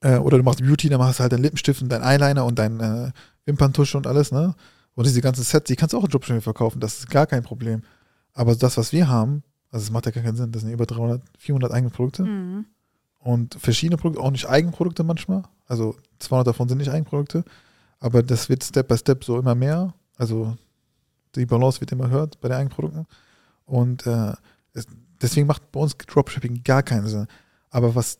[0.00, 2.58] Äh, oder du machst Beauty, dann machst du halt deinen Lippenstift und deinen Eyeliner und
[2.58, 3.10] deinen äh,
[3.44, 4.54] Wimperntusche und alles, ne?
[4.94, 7.42] Und diese ganzen Sets, die kannst du auch in Dropshipping verkaufen, das ist gar kein
[7.42, 7.82] Problem.
[8.32, 10.86] Aber das, was wir haben, also es macht ja gar keinen Sinn, das sind über
[10.86, 12.64] 300, 400 eigene Produkte Mhm.
[13.18, 15.42] und verschiedene Produkte, auch nicht Eigenprodukte manchmal.
[15.70, 17.44] Also 200 davon sind nicht Eigenprodukte,
[18.00, 19.94] aber das wird Step by Step so immer mehr.
[20.16, 20.56] Also
[21.36, 23.06] die Balance wird immer höher bei den Eigenprodukten.
[23.66, 24.32] Und äh,
[24.72, 24.86] es,
[25.22, 27.26] deswegen macht bei uns Dropshipping gar keinen Sinn.
[27.70, 28.18] Aber was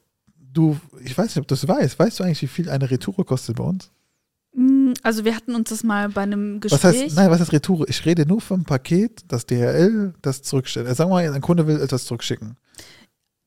[0.52, 3.26] du, ich weiß nicht, ob du das weißt, weißt du eigentlich, wie viel eine Retour
[3.26, 3.90] kostet bei uns?
[4.54, 7.02] Mm, Also wir hatten uns das mal bei einem Was Gespräch.
[7.02, 7.88] heißt, nein, was heißt Retour?
[7.88, 10.86] Ich rede nur vom Paket, das DHL das zurückstellt.
[10.86, 12.56] Also sagen wir mal, ein Kunde will etwas zurückschicken.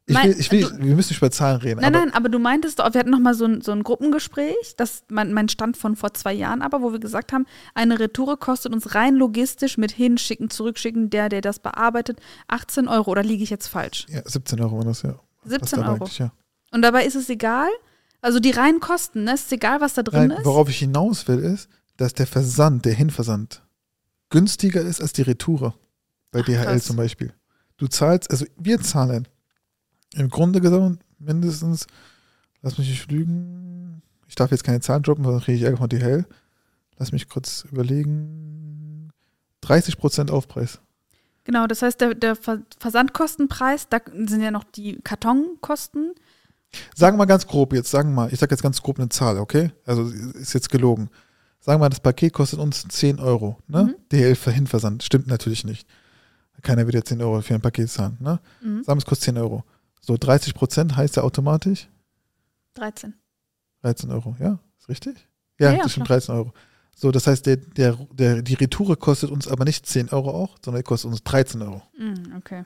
[0.06, 1.80] Ich Mein- will, ich will, du- wir müssen nicht über Zahlen reden.
[1.80, 4.76] Nein, aber nein, aber du meintest wir hatten noch mal so ein, so ein Gruppengespräch,
[4.76, 8.36] das mein, mein Stand von vor zwei Jahren aber, wo wir gesagt haben, eine Retoure
[8.36, 13.12] kostet uns rein logistisch mit hinschicken, zurückschicken, der, der das bearbeitet, 18 Euro.
[13.12, 14.06] Oder liege ich jetzt falsch?
[14.10, 15.16] Ja, 17 Euro war das, ja.
[15.46, 16.10] 17 Passt aber Euro.
[16.18, 16.32] Ja.
[16.72, 17.70] Und dabei ist es egal,
[18.20, 19.34] also die reinen Kosten, ne?
[19.34, 20.46] Es ist egal, was da drin Nein, ist.
[20.46, 23.62] worauf ich hinaus will, ist, dass der Versand, der Hinversand,
[24.30, 25.74] günstiger ist als die Retoure.
[26.32, 26.84] Bei Ach, DHL krass.
[26.86, 27.34] zum Beispiel.
[27.78, 29.28] Du zahlst, also wir zahlen
[30.15, 31.88] im Grunde genommen mindestens,
[32.62, 35.89] lass mich nicht lügen, ich darf jetzt keine Zahlen droppen, dann kriege ich Ärger von
[35.89, 36.26] DHL.
[36.97, 39.12] Lass mich kurz überlegen.
[39.63, 40.80] 30% Aufpreis.
[41.43, 46.13] Genau, das heißt, der, der Ver- Versandkostenpreis, da sind ja noch die Kartonkosten.
[46.95, 49.10] Sagen wir mal ganz grob jetzt, sagen wir mal, ich sage jetzt ganz grob eine
[49.10, 49.71] Zahl, okay?
[49.86, 51.10] Also ist jetzt gelogen.
[51.60, 53.84] Sagen wir mal, das Paket kostet uns 10 Euro, ne?
[53.84, 53.95] Mhm.
[54.12, 55.04] DHL für Hinversand.
[55.04, 55.88] Stimmt natürlich nicht.
[56.62, 58.39] Keiner wird jetzt 10 Euro für ein Paket zahlen, ne?
[58.62, 58.84] Mhm.
[58.84, 59.63] Sagen wir, es kostet 10 Euro.
[60.06, 61.88] So 30 Prozent heißt ja automatisch
[62.76, 63.13] 13.
[63.82, 64.60] 13 Euro, ja?
[64.80, 65.28] Ist richtig?
[65.60, 66.20] Ja, Ja, ja, das stimmt, klar.
[66.20, 66.54] 13 Euro.
[66.96, 70.58] So, das heißt, der, der, der, die Retoure kostet uns aber nicht 10 Euro auch,
[70.63, 71.82] sondern kostet uns 13 Euro.
[71.98, 72.66] Mhm, okay.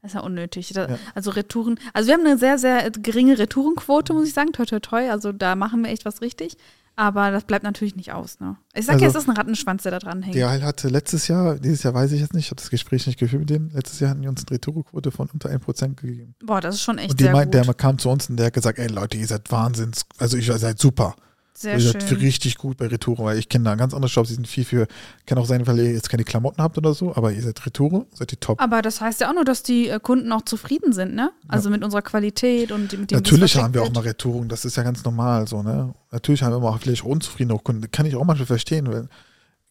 [0.00, 0.72] Das ist ja unnötig.
[0.72, 0.98] Da, Ja.
[1.14, 4.80] Also Retouren, also wir haben eine sehr, sehr geringe Retourenquote, muss ich sagen, toi toi
[4.80, 5.10] toi.
[5.10, 6.56] Also da machen wir echt was richtig.
[7.02, 8.56] Aber das bleibt natürlich nicht aus, ne?
[8.74, 10.36] Ich sag ja, es Also- ist ein Rattenschwanz, der da dran hängt.
[10.36, 13.18] DHL hatte letztes Jahr, dieses Jahr weiß ich jetzt nicht, ich habe das Gespräch nicht
[13.18, 16.36] geführt mit denen, letztes Jahr hatten die uns eine Retourequote von unter 1% gegeben.
[16.44, 17.66] Boah, das ist schon echt Und die sehr meint, gut.
[17.66, 20.58] der kam zu uns und der hat gesagt, ey Leute, ihr seid Wahnsinns, also ihr
[20.58, 21.16] seid super.
[21.54, 22.18] Sehr seid schön.
[22.18, 24.86] richtig gut bei Retouren, weil ich kenne da ganz andere Shops, die sind viel für,
[25.26, 28.06] kann auch sein, weil ihr jetzt keine Klamotten habt oder so, aber ihr seid Retouren,
[28.14, 28.60] seid ihr top.
[28.60, 31.30] Aber das heißt ja auch nur, dass die äh, Kunden auch zufrieden sind, ne?
[31.48, 34.76] Also mit unserer Qualität und mit dem, Natürlich haben wir auch mal Retouren, das ist
[34.76, 35.94] ja ganz normal so, ne?
[36.10, 39.08] Natürlich haben wir auch vielleicht unzufriedene Kunden, kann ich auch manchmal verstehen, weil,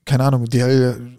[0.06, 1.17] keine Ahnung, ein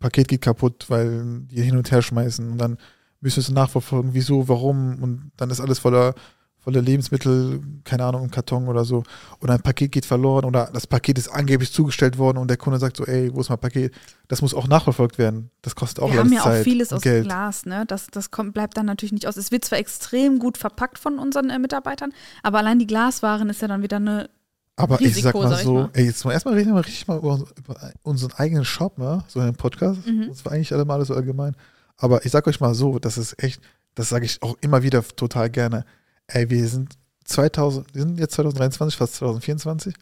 [0.00, 2.76] Paket geht kaputt, weil die hin und her schmeißen und dann
[3.20, 6.14] müssen wir es nachverfolgen, wieso, warum und dann ist alles voller,
[6.62, 9.02] voller Lebensmittel, keine Ahnung, im Karton oder so
[9.40, 12.78] oder ein Paket geht verloren oder das Paket ist angeblich zugestellt worden und der Kunde
[12.78, 13.92] sagt so, ey, wo ist mein Paket?
[14.28, 15.50] Das muss auch nachverfolgt werden.
[15.62, 17.24] Das kostet auch Wir haben ja Zeit auch vieles und aus Geld.
[17.24, 17.84] Glas, ne?
[17.86, 19.36] Das, das kommt, bleibt dann natürlich nicht aus.
[19.36, 23.60] Es wird zwar extrem gut verpackt von unseren äh, Mitarbeitern, aber allein die Glaswaren ist
[23.60, 24.30] ja dann wieder eine.
[24.76, 25.90] Aber ich sag Risiko, mal sag so, mal.
[25.94, 29.22] ey, jetzt mal erstmal reden wir richtig mal über, über unseren eigenen Shop, ne?
[29.28, 30.06] so einen Podcast.
[30.06, 30.28] Mhm.
[30.28, 31.56] Das war eigentlich alle Male so allgemein.
[31.98, 33.60] Aber ich sag euch mal so, das ist echt,
[33.94, 35.84] das sage ich auch immer wieder total gerne.
[36.32, 39.94] Ey, wir sind 2000, wir sind jetzt 2023, fast 2024.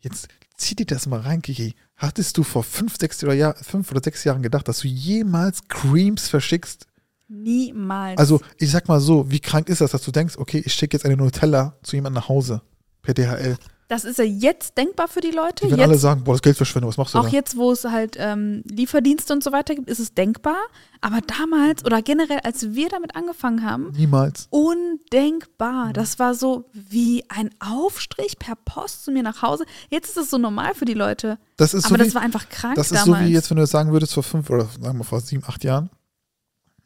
[0.00, 1.74] Jetzt zieh dir das mal rein, Kiki.
[1.96, 5.66] Hattest du vor fünf, sechs oder, Jahr, fünf oder sechs Jahren gedacht, dass du jemals
[5.68, 6.86] Creams verschickst?
[7.28, 8.18] Niemals.
[8.18, 10.96] Also, ich sag mal so, wie krank ist das, dass du denkst, okay, ich schicke
[10.96, 12.62] jetzt eine Nutella zu jemandem nach Hause
[13.02, 13.56] per DHL.
[13.88, 15.64] Das ist ja jetzt denkbar für die Leute.
[15.66, 17.28] Die werden Jetzt alle sagen, boah, das Geld verschwendet, was machst du Auch da?
[17.30, 20.56] jetzt, wo es halt ähm, Lieferdienste und so weiter gibt, ist es denkbar.
[21.00, 24.48] Aber damals oder generell, als wir damit angefangen haben, Niemals.
[24.50, 25.92] undenkbar.
[25.92, 29.64] Das war so wie ein Aufstrich per Post zu mir nach Hause.
[29.88, 31.38] Jetzt ist es so normal für die Leute.
[31.56, 33.20] Das ist, Aber so, das wie, war einfach krank das ist damals.
[33.22, 35.62] so wie jetzt, wenn du sagen würdest, vor fünf oder sagen wir vor sieben, acht
[35.64, 35.90] Jahren,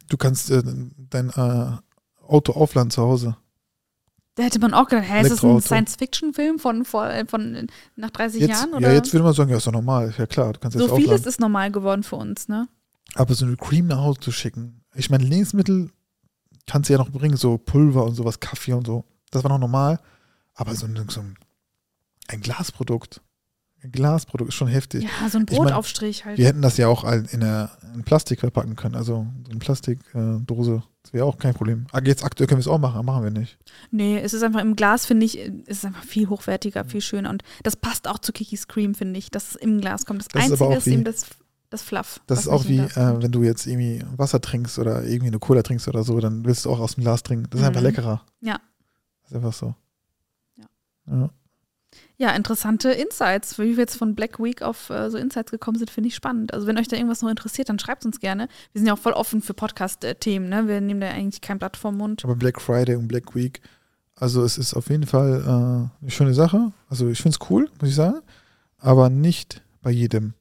[0.08, 0.62] du kannst äh,
[1.08, 1.76] dein äh,
[2.26, 3.36] Auto aufladen zu Hause.
[4.40, 5.60] Da hätte man auch gedacht, hä, ist das ein.
[5.60, 8.74] Science-Fiction-Film von, äh, von nach 30 Jetzt, Jahren?
[8.74, 8.88] Oder?
[8.88, 10.14] ja, jetzt würde man sagen, ja, ist doch normal.
[10.16, 12.68] Ja klar, du kannst jetzt so vieles ist normal geworden für uns, ne?
[13.14, 15.90] Aber so eine Cream nach Hause zu schicken, ich meine, Lebensmittel
[16.66, 19.04] kannst du ja noch bringen, so Pulver und sowas, Kaffee und so.
[19.30, 20.00] Das war noch normal.
[20.54, 21.36] Aber so, ein- so ein,
[22.28, 23.20] ein Glasprodukt,
[23.90, 25.04] Glasprodukt ist schon heftig.
[25.04, 26.36] Ja, so ein Ich mein, Brotaufstrich halt.
[26.38, 30.82] Wir hätten das ja auch in, eine, in Plastik verpacken können, also so eine Plastikdose.
[31.02, 31.86] das wäre auch kein Problem.
[31.92, 33.58] Ah, Jetzt aktuell können wir es auch machen, machen wir nicht.
[33.90, 37.30] Nee, es ist einfach im Glas, finde ich, es ist einfach viel hochwertiger, viel schöner.
[37.30, 40.20] Und das passt auch zu Kikis Cream, finde ich, dass es im Glas kommt.
[40.20, 41.26] Das, Das ist Einzige ist wie- eben das,
[41.70, 42.20] das Fluff.
[42.26, 45.62] Das ist auch wie, äh, wenn du jetzt irgendwie Wasser trinkst oder irgendwie eine Cola
[45.62, 47.46] trinkst oder so, dann willst du auch aus dem Glas trinken.
[47.50, 47.86] Das ist einfach Mhm.
[47.86, 48.22] leckerer.
[48.40, 48.58] Ja.
[49.22, 49.74] Das ist einfach so.
[50.58, 50.64] Ja.
[51.06, 51.30] ja.
[52.16, 53.58] Ja, interessante Insights.
[53.58, 56.52] Wie wir jetzt von Black Week auf äh, so Insights gekommen sind, finde ich spannend.
[56.52, 58.48] Also wenn euch da irgendwas noch interessiert, dann schreibt uns gerne.
[58.72, 60.68] Wir sind ja auch voll offen für Podcast-Themen, ne?
[60.68, 62.24] Wir nehmen da eigentlich kein Blatt vom Mund.
[62.24, 63.60] Aber Black Friday und Black Week,
[64.16, 66.72] also es ist auf jeden Fall äh, eine schöne Sache.
[66.88, 68.20] Also ich finde es cool, muss ich sagen.
[68.78, 70.34] Aber nicht bei jedem.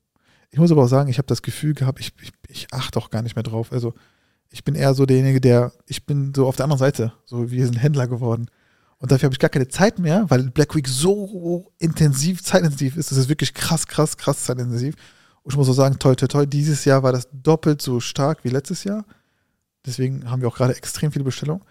[0.51, 3.09] Ich muss aber auch sagen, ich habe das Gefühl gehabt, ich, ich, ich achte auch
[3.09, 3.71] gar nicht mehr drauf.
[3.71, 3.93] Also
[4.49, 7.13] ich bin eher so derjenige, der, ich bin so auf der anderen Seite.
[7.25, 8.49] So, wir sind Händler geworden.
[8.99, 13.11] Und dafür habe ich gar keine Zeit mehr, weil Black Week so intensiv, zeitintensiv ist.
[13.11, 14.95] Das ist wirklich krass, krass, krass zeitintensiv.
[15.43, 16.47] Und ich muss auch sagen, toll, toll, toll.
[16.47, 19.05] Dieses Jahr war das doppelt so stark wie letztes Jahr.
[19.85, 21.63] Deswegen haben wir auch gerade extrem viele Bestellungen.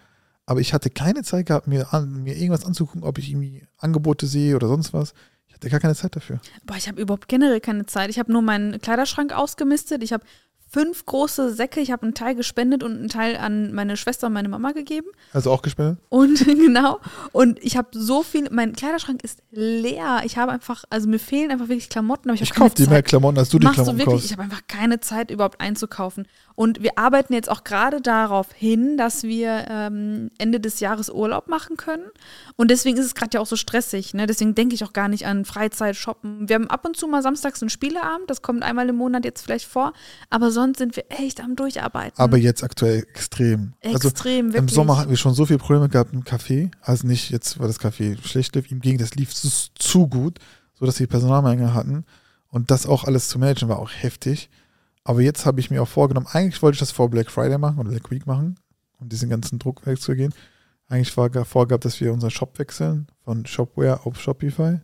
[0.47, 4.25] Aber ich hatte keine Zeit gehabt, mir, an, mir irgendwas anzugucken, ob ich irgendwie Angebote
[4.25, 5.13] sehe oder sonst was.
[5.47, 6.39] Ich hatte gar keine Zeit dafür.
[6.65, 8.09] Boah, ich habe überhaupt generell keine Zeit.
[8.09, 10.01] Ich habe nur meinen Kleiderschrank ausgemistet.
[10.01, 10.23] Ich habe
[10.71, 11.79] fünf große Säcke.
[11.79, 15.07] Ich habe einen Teil gespendet und einen Teil an meine Schwester und meine Mama gegeben.
[15.33, 15.97] Also auch gespendet?
[16.09, 16.99] Und genau.
[17.31, 18.47] Und ich habe so viel.
[18.51, 20.21] Mein Kleiderschrank ist leer.
[20.25, 22.29] Ich habe einfach, also mir fehlen einfach wirklich Klamotten.
[22.29, 24.25] Aber ich, Ich kaufe dir mehr Klamotten, als du die Machst du Klamotten wirklich?
[24.25, 24.33] Ich kaufst.
[24.33, 26.27] habe einfach keine Zeit, überhaupt einzukaufen.
[26.59, 31.47] Und wir arbeiten jetzt auch gerade darauf hin, dass wir ähm, Ende des Jahres Urlaub
[31.47, 32.03] machen können.
[32.57, 34.13] Und deswegen ist es gerade ja auch so stressig.
[34.13, 34.27] Ne?
[34.27, 36.49] Deswegen denke ich auch gar nicht an Freizeit, Shoppen.
[36.49, 38.29] Wir haben ab und zu mal samstags einen Spieleabend.
[38.29, 39.93] Das kommt einmal im Monat jetzt vielleicht vor.
[40.29, 42.19] Aber sonst sind wir echt am Durcharbeiten.
[42.19, 43.71] Aber jetzt aktuell extrem.
[43.81, 44.73] also Extrem, im wirklich.
[44.73, 46.71] Sommer hatten wir schon so viele Probleme gehabt im Café.
[46.81, 48.69] Also nicht jetzt, weil das Café schlecht lief.
[48.69, 50.39] Ihm ging das lief zu, zu gut,
[50.77, 52.03] sodass wir Personalmangel hatten.
[52.49, 54.49] Und das auch alles zu managen war auch heftig.
[55.09, 57.79] Aber jetzt habe ich mir auch vorgenommen, eigentlich wollte ich das vor Black Friday machen
[57.79, 58.59] oder Black Week machen,
[58.99, 60.35] um diesen ganzen Druck wegzugehen.
[60.87, 64.81] Eigentlich war gar vorgehabt, dass wir unseren Shop wechseln von Shopware auf Shopify.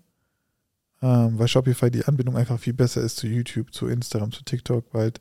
[1.04, 4.90] Ähm, weil Shopify die Anbindung einfach viel besser ist zu YouTube, zu Instagram, zu TikTok
[4.90, 5.20] bald.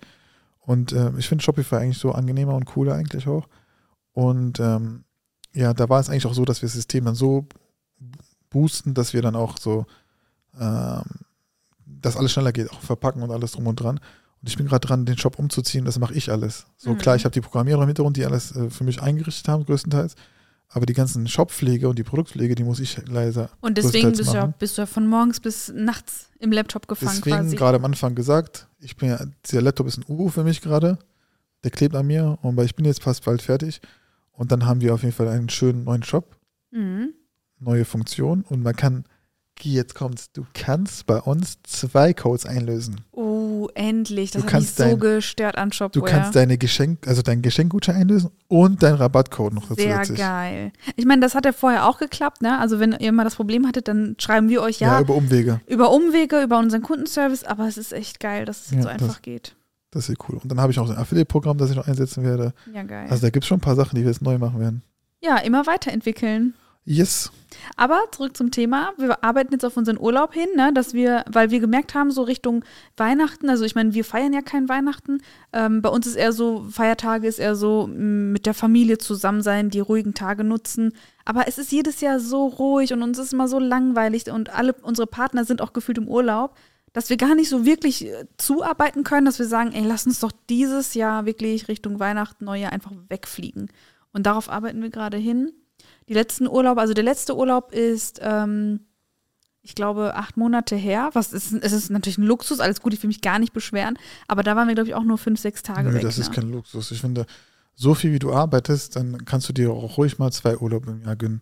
[0.61, 3.47] Und ähm, ich finde Shopify eigentlich so angenehmer und cooler eigentlich auch.
[4.13, 5.05] Und ähm,
[5.53, 7.47] ja, da war es eigentlich auch so, dass wir das System dann so
[8.49, 9.85] boosten, dass wir dann auch so,
[10.59, 11.03] ähm,
[11.85, 14.01] dass alles schneller geht, auch verpacken und alles drum und dran.
[14.45, 16.67] Und ich bin gerade dran, den Shop umzuziehen, das mache ich alles.
[16.77, 16.99] So Mhm.
[16.99, 20.17] klar, ich habe die Programmierer im Hintergrund, die alles äh, für mich eingerichtet haben, größtenteils.
[20.69, 23.49] Aber die ganzen Shoppflege und die Produktpflege, die muss ich leiser.
[23.63, 27.23] Und deswegen bist du, ja, bist du ja von morgens bis nachts im Laptop gefangen
[27.25, 30.61] Deswegen gerade am Anfang gesagt, ich bin ja, dieser Laptop ist ein Uhu für mich
[30.61, 30.99] gerade.
[31.63, 33.81] Der klebt an mir und weil ich bin jetzt fast bald fertig.
[34.33, 36.37] Und dann haben wir auf jeden Fall einen schönen neuen Shop,
[36.71, 37.15] Mhm.
[37.61, 39.05] neue Funktionen und man kann
[39.63, 40.31] jetzt kommt's.
[40.33, 43.01] Du kannst bei uns zwei Codes einlösen.
[43.75, 44.31] Endlich.
[44.31, 46.05] Das Du hat mich so dein- gestört an Shopware.
[46.05, 49.75] Du kannst deine Geschenk, also deinen Geschenkgutschein einlösen und deinen Rabattcode noch dazu.
[49.75, 50.73] Sehr geil.
[50.97, 52.59] Ich meine, das hat ja vorher auch geklappt, ne?
[52.59, 55.61] Also wenn ihr mal das Problem hattet, dann schreiben wir euch Ja, ja, über Umwege.
[55.67, 58.89] über Umwege, über unseren Kundenservice, aber es ist echt geil, dass es jetzt Ja, so
[58.89, 59.57] einfach das- geht.
[59.91, 60.39] Das ist cool.
[60.43, 62.53] Und dann habe ich auch so ein Affiliate-Programm, das ich noch einsetzen werde.
[62.75, 63.07] Ja, geil.
[63.11, 64.83] Also da gibt es schon ein paar Sachen, die wir jetzt neu machen werden.
[65.23, 66.55] ja, immer weiterentwickeln.
[66.85, 67.33] Yes.
[67.77, 68.93] Aber zurück zum Thema.
[68.99, 72.23] Wir arbeiten jetzt auf unseren Urlaub hin, ne, dass wir, weil wir gemerkt haben, so
[72.23, 72.65] Richtung
[72.97, 75.23] Weihnachten, also ich meine, wir feiern ja kein Weihnachten.
[75.53, 79.43] Ähm, bei uns ist eher so, Feiertage ist eher so m, mit der Familie zusammen
[79.43, 80.93] sein, die ruhigen Tage nutzen.
[81.25, 84.75] Aber es ist jedes Jahr so ruhig und uns ist immer so langweilig und alle
[84.83, 86.55] unsere Partner sind auch gefühlt im Urlaub,
[86.93, 90.21] dass wir gar nicht so wirklich äh, zuarbeiten können, dass wir sagen, ey, lass uns
[90.21, 93.71] doch dieses Jahr wirklich Richtung Weihnachten, Neujahr einfach wegfliegen.
[94.13, 95.53] Und darauf arbeiten wir gerade hin.
[96.09, 98.81] Die letzten Urlaube, also der letzte Urlaub ist, ähm,
[99.63, 101.11] ich glaube, acht Monate her.
[101.15, 103.99] Was ist, es ist natürlich ein Luxus, alles gut, ich will mich gar nicht beschweren.
[104.29, 106.03] Aber da waren wir, glaube ich, auch nur fünf, sechs Tage Nö, weg.
[106.03, 106.35] das ist ne?
[106.35, 106.91] kein Luxus.
[106.91, 107.25] Ich finde,
[107.75, 111.03] so viel wie du arbeitest, dann kannst du dir auch ruhig mal zwei Urlaube im
[111.03, 111.41] Jahr gönnen.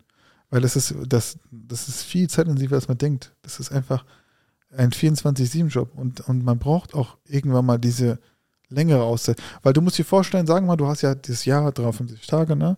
[0.50, 3.32] Weil das ist, das, das ist viel zeitintensiver, als man denkt.
[3.42, 4.04] Das ist einfach
[4.76, 8.18] ein 24-7-Job und, und man braucht auch irgendwann mal diese
[8.68, 9.42] längere Auszeit.
[9.62, 12.54] Weil du musst dir vorstellen, sagen wir mal, du hast ja das Jahr 53 Tage,
[12.54, 12.76] ne?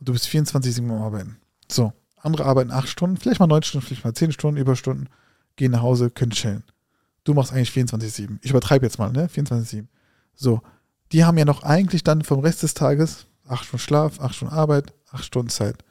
[0.00, 1.36] Und du bist 24-7 am Arbeiten.
[1.70, 5.08] So, andere arbeiten acht Stunden, vielleicht mal neun Stunden, vielleicht mal zehn Stunden, Überstunden,
[5.56, 6.64] gehen nach Hause, können chillen.
[7.24, 8.38] Du machst eigentlich 24-7.
[8.42, 9.28] Ich übertreibe jetzt mal, ne?
[9.28, 9.86] 24-7.
[10.34, 10.62] So,
[11.12, 14.54] die haben ja noch eigentlich dann vom Rest des Tages acht Stunden Schlaf, acht Stunden
[14.54, 15.84] Arbeit, acht Stunden Zeit.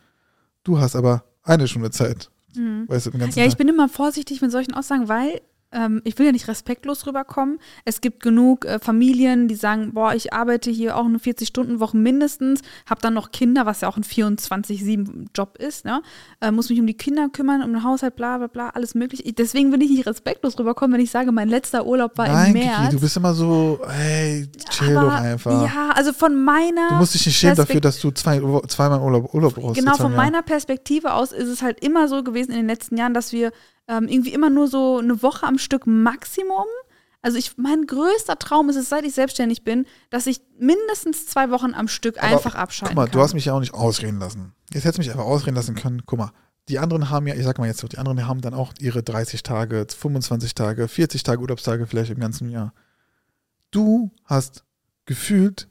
[0.64, 2.30] Du hast aber eine Stunde Zeit.
[2.56, 2.86] Mhm.
[2.88, 3.58] Weißt du, im ganzen Ja, ich Tag.
[3.60, 7.60] bin immer vorsichtig mit solchen Aussagen, weil ähm, ich will ja nicht respektlos rüberkommen.
[7.86, 12.62] Es gibt genug äh, Familien, die sagen, boah, ich arbeite hier auch eine 40-Stunden-Woche mindestens,
[12.90, 16.02] habe dann noch Kinder, was ja auch ein 24-7-Job ist, ne?
[16.42, 19.24] Äh, muss mich um die Kinder kümmern, um den Haushalt, bla bla bla, alles mögliche.
[19.24, 22.48] Ich, deswegen will ich nicht respektlos rüberkommen, wenn ich sage, mein letzter Urlaub war Nein,
[22.48, 22.92] im Kiki, März.
[22.92, 25.64] du bist immer so, hey, chill aber, doch einfach.
[25.64, 29.02] Ja, also von meiner Du musst dich nicht schämen Perspekt- dafür, dass du zwei, zweimal
[29.02, 29.80] Urlaub, Urlaub brauchst.
[29.80, 33.14] Genau, von meiner Perspektive aus ist es halt immer so gewesen in den letzten Jahren,
[33.14, 33.52] dass wir
[33.90, 36.66] ähm, irgendwie immer nur so eine Woche am Stück Maximum.
[37.22, 41.50] Also ich, mein größter Traum ist es, seit ich selbstständig bin, dass ich mindestens zwei
[41.50, 43.14] Wochen am Stück Aber einfach abschalten Guck mal, kann.
[43.14, 44.54] du hast mich ja auch nicht ausreden lassen.
[44.72, 46.04] Jetzt hättest du mich einfach ausreden lassen können.
[46.06, 46.32] Guck mal,
[46.70, 49.04] die anderen haben ja, ich sag mal jetzt so, die anderen haben dann auch ihre
[49.04, 52.74] 30 Tage, 25 Tage, 40 Tage Urlaubstage vielleicht im ganzen Jahr.
[53.72, 54.64] Du hast
[55.06, 55.68] gefühlt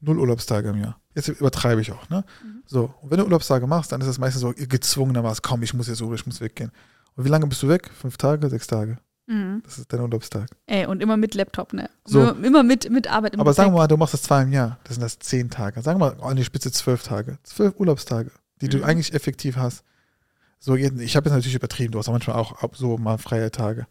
[0.00, 1.00] null Urlaubstage im Jahr.
[1.14, 2.24] Jetzt übertreibe ich auch, ne?
[2.42, 2.62] Mhm.
[2.64, 5.88] So, und wenn du Urlaubstage machst, dann ist das meistens so gezwungenermaßen, komm, ich muss
[5.88, 6.70] jetzt so, ich muss weggehen.
[7.18, 7.90] Und wie lange bist du weg?
[8.00, 8.96] Fünf Tage, sechs Tage.
[9.26, 9.60] mhm.
[9.64, 10.48] Das ist dein Urlaubstag.
[10.66, 11.90] Ey, und immer mit Laptop, ne?
[12.04, 12.30] So.
[12.30, 14.52] Immer, immer mit, mit Arbeit im Aber sagen wir mal, du machst das zwei im
[14.52, 14.78] Jahr.
[14.84, 15.82] Das sind das zehn Tage.
[15.82, 17.38] Sagen wir mal an die Spitze zwölf Tage.
[17.42, 18.84] Zwölf Urlaubstage, die du Mhm.
[18.84, 19.82] eigentlich effektiv hast.
[20.60, 20.96] So, ich habe
[21.28, 21.90] jetzt natürlich übertrieben.
[21.92, 23.86] Du hast auch manchmal auch so mal freie Tage.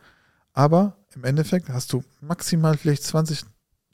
[0.54, 3.44] Aber im Endeffekt hast du maximal vielleicht 20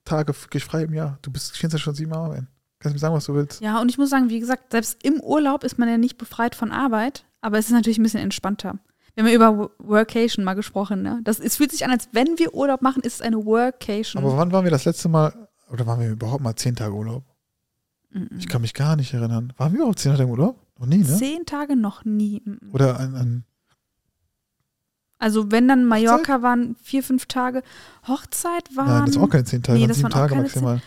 [0.05, 1.17] Tage wirklich frei im Jahr.
[1.23, 2.47] Du bist 24 Stunden sieben arbeiten.
[2.79, 3.61] Kannst du mir sagen, was du willst?
[3.61, 6.53] Ja, und ich muss sagen, wie gesagt, selbst im Urlaub ist man ja nicht befreit
[6.55, 8.77] von Arbeit, aber es ist natürlich ein bisschen entspannter.
[9.15, 11.19] Wir haben ja über Wo- Workation mal gesprochen, ne?
[11.23, 14.23] Das, es fühlt sich an, als wenn wir Urlaub machen, ist es eine Workation.
[14.23, 15.33] Aber wann waren wir das letzte Mal,
[15.69, 17.23] oder waren wir überhaupt mal zehn Tage Urlaub?
[18.11, 18.29] Mhm.
[18.37, 19.53] Ich kann mich gar nicht erinnern.
[19.57, 20.59] Waren wir überhaupt zehn Tage im Urlaub?
[20.79, 21.15] Noch nie, ne?
[21.17, 22.41] Zehn Tage noch nie.
[22.71, 23.43] Oder an, an
[25.19, 27.61] Also wenn dann Mallorca waren vier, fünf Tage.
[28.07, 28.87] Hochzeit waren.
[28.87, 30.81] nein, das war auch keine zehn Tage, nee, das sieben waren Tage maximal.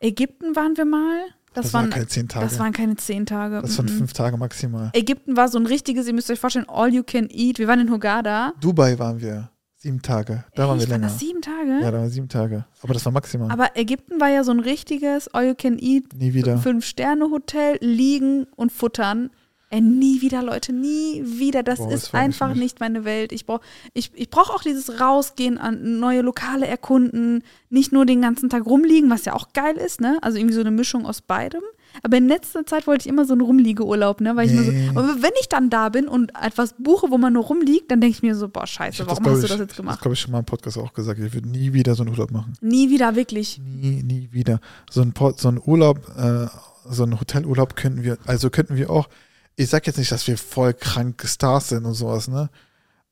[0.00, 1.22] Ägypten waren wir mal.
[1.54, 2.46] Das, Das, waren, waren keine zehn Tage.
[2.46, 3.60] das waren keine zehn Tage.
[3.62, 3.98] Das waren Mhm.
[3.98, 4.90] fünf Tage maximal.
[4.94, 7.58] Ägypten war so ein richtiges, ihr müsst euch vorstellen, all you can eat.
[7.58, 8.52] Wir waren in Hurghada.
[8.60, 9.50] Dubai waren wir.
[9.76, 10.44] Sieben Tage.
[10.54, 11.12] Da waren wir Echt, waren länger.
[11.12, 11.80] das sieben Tage?
[11.82, 12.64] Ja, da waren sieben Tage.
[12.82, 13.50] Aber das war maximal.
[13.50, 16.56] Aber Ägypten war ja so ein richtiges all you can eat Nie wieder.
[16.58, 19.30] Fünf-Sterne-Hotel, liegen und futtern.
[19.74, 21.62] Ey, nie wieder, Leute, nie wieder.
[21.62, 22.58] Das Boah, das ist nicht einfach mich.
[22.58, 23.32] nicht meine Welt.
[23.32, 23.62] Ich brauche
[23.94, 28.66] ich, ich brauch auch dieses Rausgehen an neue Lokale erkunden, nicht nur den ganzen Tag
[28.66, 30.18] rumliegen, was ja auch geil ist, ne?
[30.20, 31.62] Also irgendwie so eine Mischung aus beidem.
[32.02, 34.36] Aber in letzter Zeit wollte ich immer so einen Rumliegeurlaub, ne?
[34.36, 34.60] Weil ich Nee.
[34.72, 37.90] mir so, aber wenn ich dann da bin und etwas buche, wo man nur rumliegt,
[37.90, 39.76] dann denke ich mir so, boah, scheiße, warum glaub hast du ich, das jetzt Das
[39.78, 40.02] gemacht?
[40.02, 41.18] glaube ich schon mal im Podcast auch gesagt.
[41.18, 42.52] Ich würde nie wieder so einen Urlaub machen.
[42.60, 43.58] Nie wieder, wirklich.
[43.58, 44.60] Nie, nie wieder.
[44.90, 46.46] So ein, so ein Urlaub, äh,
[46.90, 49.08] so ein Hotelurlaub könnten wir, also könnten wir auch,
[49.56, 52.50] ich sag jetzt nicht, dass wir voll kranke Stars sind und sowas, ne?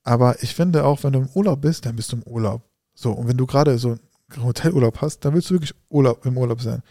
[0.02, 2.62] Aber ich finde auch, wenn du im Urlaub bist, dann bist du im Urlaub.
[2.94, 3.90] So, und wenn du gerade so
[4.30, 6.82] einen Hotelurlaub hast, dann willst du wirklich Urlaub, im Urlaub sein.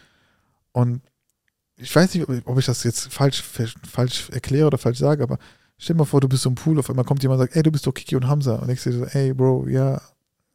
[0.72, 1.00] Und
[1.76, 5.38] ich weiß nicht, ob ich- das jetzt falsch, falsch erkläre oder falsch sage, aber
[5.78, 7.56] stell dir mal vor, du bist so im Pool, auf einmal kommt jemand und sagt,
[7.56, 8.56] ey, du bist doch Kiki und Hamza.
[8.56, 10.00] Und ich sehe so, ey, Bro, ja,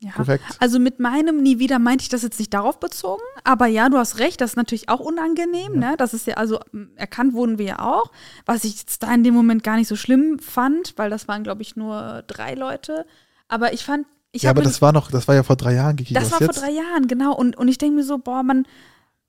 [0.06, 0.12] Ja.
[0.12, 0.44] Korrekt.
[0.60, 3.98] Also mit meinem nie wieder meinte ich das jetzt nicht darauf bezogen, aber ja, du
[3.98, 5.96] hast recht, das ist natürlich auch unangenehm, ne?
[5.98, 8.12] Das ist ja, also m, erkannt wurden wir ja auch,
[8.46, 11.42] was ich jetzt da in dem Moment gar nicht so schlimm fand, weil das waren,
[11.42, 13.08] glaube ich, nur drei Leute.
[13.48, 15.74] Aber ich fand, ich ja, habe aber das war noch, das war ja vor drei
[15.74, 16.16] Jahren gekickt.
[16.16, 16.62] das war vor jetzt?
[16.62, 17.34] drei Jahren, genau.
[17.36, 18.68] Und, und ich denke mir so, boah, man,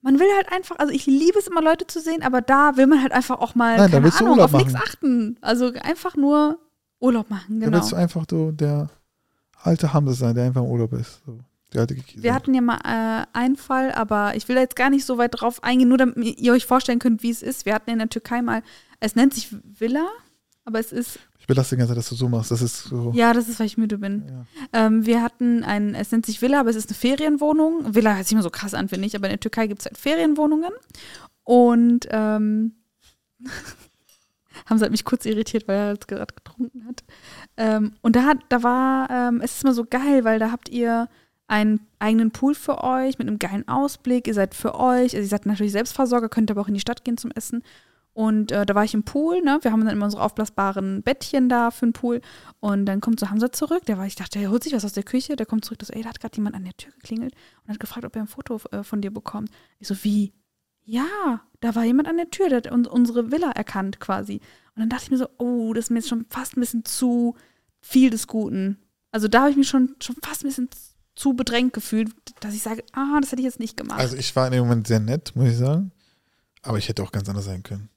[0.02, 2.86] man will halt einfach, also ich liebe es immer, Leute zu sehen, aber da will
[2.86, 5.38] man halt einfach auch mal, Nein, da keine du Ahnung, auf nichts achten.
[5.40, 6.58] Also einfach nur
[7.00, 7.78] Urlaub machen, Da genau.
[7.78, 8.90] willst du einfach so der
[9.66, 11.22] alte Hamse sein, der einfach im Urlaub ist.
[11.26, 11.38] So.
[12.14, 15.18] Wir hatten ja mal äh, einen Fall, aber ich will da jetzt gar nicht so
[15.18, 17.66] weit drauf eingehen, nur damit ihr euch vorstellen könnt, wie es ist.
[17.66, 18.62] Wir hatten in der Türkei mal,
[19.00, 20.08] es nennt sich Villa,
[20.64, 22.50] aber es ist, Ich belasse die ganze Zeit, dass du so machst.
[22.50, 23.12] Das ist so.
[23.14, 24.24] ja, das ist, weil ich müde bin.
[24.72, 24.86] Ja.
[24.86, 27.94] Ähm, wir hatten ein, es nennt sich Villa, aber es ist eine Ferienwohnung.
[27.94, 29.86] Villa hört sich immer so krass an, finde ich, aber in der Türkei gibt es
[29.86, 30.72] halt Ferienwohnungen.
[31.44, 32.72] Und ähm,
[34.66, 37.04] Hamza hat mich kurz irritiert, weil er jetzt gerade getrunken hat.
[37.56, 40.68] Ähm, und da, hat, da war, ähm, es ist immer so geil, weil da habt
[40.68, 41.08] ihr
[41.48, 44.26] einen eigenen Pool für euch mit einem geilen Ausblick.
[44.26, 47.04] Ihr seid für euch, also ihr seid natürlich Selbstversorger, könnt aber auch in die Stadt
[47.04, 47.62] gehen zum Essen.
[48.16, 49.58] Und äh, da war ich im Pool, ne?
[49.60, 52.22] Wir haben dann immer unsere aufblasbaren Bettchen da für den Pool.
[52.60, 54.94] Und dann kommt so Hamza zurück, der war, ich dachte, der holt sich was aus
[54.94, 57.34] der Küche, der kommt zurück, das, ey, da hat gerade jemand an der Tür geklingelt
[57.62, 59.50] und hat gefragt, ob er ein Foto äh, von dir bekommt.
[59.80, 60.32] Ich so, wie?
[60.86, 64.40] Ja, da war jemand an der Tür, der hat uns, unsere Villa erkannt quasi.
[64.74, 66.84] Und dann dachte ich mir so, oh, das ist mir jetzt schon fast ein bisschen
[66.84, 67.34] zu
[67.80, 68.78] viel des Guten.
[69.10, 70.68] Also da habe ich mich schon, schon fast ein bisschen
[71.16, 73.98] zu bedrängt gefühlt, dass ich sage, ah, das hätte ich jetzt nicht gemacht.
[73.98, 75.90] Also ich war in dem Moment sehr nett, muss ich sagen.
[76.62, 77.88] Aber ich hätte auch ganz anders sein können.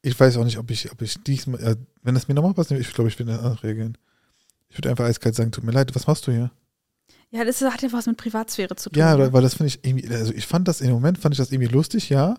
[0.00, 2.80] Ich weiß auch nicht, ob ich, ob ich diesmal, äh, wenn das mir nochmal passiert,
[2.80, 3.98] ich glaube, ich würde anders reagieren.
[4.70, 6.50] Ich würde einfach eiskalt sagen, tut mir leid, was machst du hier?
[7.30, 8.98] Ja, das hat ja was mit Privatsphäre zu tun.
[8.98, 9.32] Ja, ne?
[9.32, 11.72] weil, das finde ich irgendwie, also ich fand das, im Moment fand ich das irgendwie
[11.72, 12.36] lustig, ja.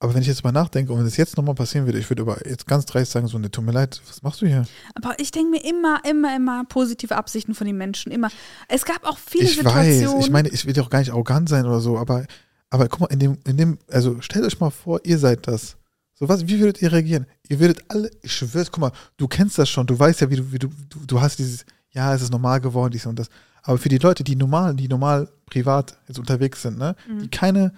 [0.00, 2.22] Aber wenn ich jetzt mal nachdenke und wenn das jetzt nochmal passieren würde, ich würde
[2.22, 4.66] aber jetzt ganz dreist sagen, so, ne, tut mir leid, was machst du hier?
[4.94, 8.12] Aber ich denke mir immer, immer, immer positive Absichten von den Menschen.
[8.12, 8.28] Immer.
[8.68, 10.18] Es gab auch viele ich Situationen.
[10.18, 12.26] weiß, ich meine, ich will ja auch gar nicht arrogant sein oder so, aber,
[12.70, 15.76] aber guck mal, in dem, in dem, also stellt euch mal vor, ihr seid das.
[16.14, 17.26] So was, wie würdet ihr reagieren?
[17.48, 20.36] Ihr würdet alle, ich schwör's, guck mal, du kennst das schon, du weißt ja, wie
[20.36, 23.28] du, wie du, du, du hast dieses, ja, es ist normal geworden, dies und das.
[23.64, 27.18] Aber für die Leute, die normal, die normal privat jetzt unterwegs sind, ne, Mhm.
[27.20, 27.72] die keine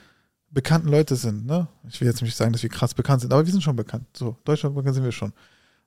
[0.50, 1.68] bekannten Leute sind, ne?
[1.88, 4.04] Ich will jetzt nicht sagen, dass wir krass bekannt sind, aber wir sind schon bekannt.
[4.16, 5.32] So, Deutschland bekannt sind wir schon.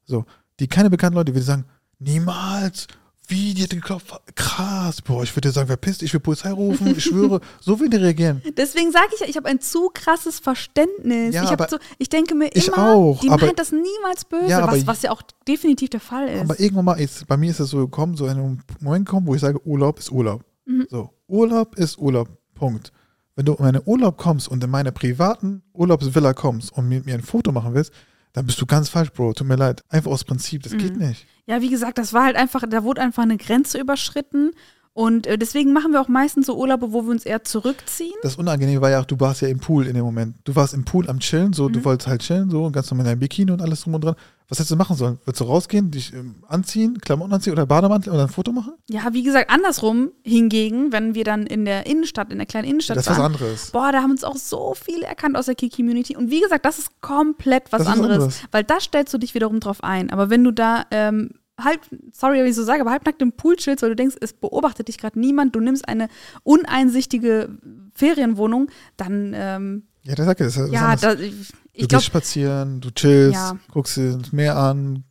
[0.05, 0.25] So,
[0.59, 1.65] die keine bekannten Leute, die sagen,
[1.99, 2.87] niemals,
[3.29, 7.03] wie, die hat geklopft, krass, boah, ich würde sagen, verpisst, ich will Polizei rufen, ich
[7.03, 8.41] schwöre, so würden die reagieren.
[8.57, 11.33] Deswegen sage ich ja, ich habe ein zu krasses Verständnis.
[11.35, 14.25] Ja, ich, aber so, ich denke mir ich immer, auch, die aber- meint das niemals
[14.25, 16.41] böse, Ja, aber- was, was ja auch definitiv der Fall ist.
[16.41, 19.35] Aber irgendwann mal, ist, bei mir ist es so gekommen, so ein Moment gekommen, wo
[19.35, 20.43] ich sage, Urlaub ist Urlaub.
[20.65, 20.87] Mhm.
[20.89, 22.91] So, Urlaub ist Urlaub, Punkt.
[23.35, 27.13] Wenn du in meine Urlaub kommst und in meine privaten Urlaubsvilla kommst und mit mir
[27.13, 27.93] ein Foto machen willst,
[28.33, 29.33] dann bist du ganz falsch, Bro.
[29.33, 29.81] Tut mir leid.
[29.89, 31.07] Einfach aus Prinzip, das geht Mhm.
[31.07, 31.25] nicht.
[31.49, 34.51] Ja, wie gesagt, das war halt einfach, da wurde einfach eine Grenze überschritten.
[34.93, 38.15] Und äh, deswegen machen wir auch meistens so Urlaube, wo wir uns eher zurückziehen.
[38.21, 40.35] Das Unangenehme war ja auch, du warst ja im Pool in dem Moment.
[40.43, 41.85] Du warst im Pool am Chillen, so, du Mhm.
[41.85, 44.15] wolltest halt chillen, so, ganz normal in deinem Bikini und alles drum und dran.
[44.49, 45.19] Was hättest du machen sollen?
[45.23, 48.73] Würdest du rausgehen, dich ähm, anziehen, Klamotten anziehen oder Bademantel und ein Foto machen?
[48.89, 52.97] Ja, wie gesagt, andersrum hingegen, wenn wir dann in der Innenstadt, in der kleinen Innenstadt
[52.97, 53.33] das ist was waren.
[53.33, 53.71] anderes.
[53.71, 56.17] Boah, da haben uns auch so viele erkannt aus der Key-Community.
[56.17, 58.41] Und wie gesagt, das ist komplett was Das anderes, anderes.
[58.51, 60.09] Weil da stellst du dich wiederum drauf ein.
[60.09, 61.29] Aber wenn du da ähm,
[61.63, 61.81] halb,
[62.13, 64.87] sorry, wenn ich so sage, aber halbnackt im Pool chillst, weil du denkst, es beobachtet
[64.87, 66.07] dich gerade niemand, du nimmst eine
[66.43, 67.49] uneinsichtige
[67.93, 71.89] Ferienwohnung, dann, ähm, Ja, der sagt ja, das ist ja, da, ich, Du ich gehst
[71.89, 73.57] glaube, spazieren, du chillst, Ja.
[73.71, 75.03] guckst dir das Meer an,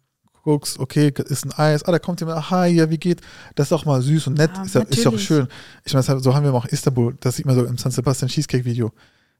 [0.43, 3.21] guckst, okay, ist ein Eis, ah, da kommt jemand, ah, hi, ja, wie geht?
[3.55, 5.47] Das ist auch mal süß und nett, Ja, ist, ja, ist ja auch schön.
[5.85, 8.29] Ich meine, das so haben wir auch Istanbul, das sieht man so im San Sebastian
[8.29, 8.93] Cheesecake-Video.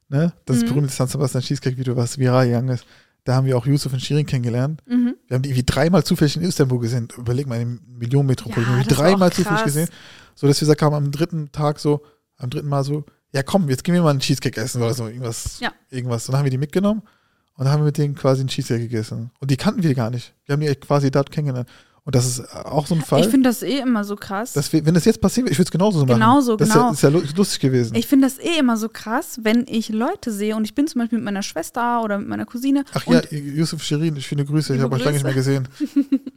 [0.07, 0.33] Ne?
[0.45, 0.65] Das Mhm.
[0.65, 2.85] berühmte San Sebastian Cheesecake-Video, was viral gegangen ist.
[3.29, 4.81] Da haben wir auch Yusuf und Shirin kennengelernt.
[4.87, 5.13] mhm.
[5.27, 7.09] Wir haben die irgendwie dreimal zufällig in Istanbul gesehen.
[7.15, 8.65] Überleg mal, eine Millionenmetropole.
[8.65, 9.87] Ja, wir haben die das war dreimal zufällig gesehen.
[10.33, 12.01] So dass wir gesagt haben, am dritten Tag so,
[12.37, 15.05] am dritten Mal so, ja komm, jetzt gehen wir mal einen Cheesecake essen oder so.
[15.05, 15.59] Irgendwas.
[15.59, 15.71] Ja.
[15.91, 16.27] irgendwas.
[16.27, 17.03] Und dann haben wir die mitgenommen
[17.53, 19.29] und dann haben wir mit denen quasi einen Cheesecake gegessen.
[19.39, 20.33] Und die kannten wir gar nicht.
[20.45, 21.69] Wir haben die quasi dort kennengelernt.
[22.05, 23.21] Und das ist auch so ein Fall.
[23.21, 24.53] ich finde das eh immer so krass.
[24.53, 26.19] dass wenn das jetzt passiert, ich würde es genauso machen.
[26.19, 26.91] Genauso, das genau.
[26.91, 27.95] Ist ja, ist ja lu- lustig gewesen.
[27.95, 30.99] Ich finde das eh immer so krass, wenn ich Leute sehe und ich bin zum
[30.99, 34.45] Beispiel mit meiner Schwester oder mit meiner Cousine Ach und ja, Yusuf Shirin, ich finde
[34.45, 34.75] Grüße.
[34.75, 35.67] Ich habe euch lange nicht mehr gesehen.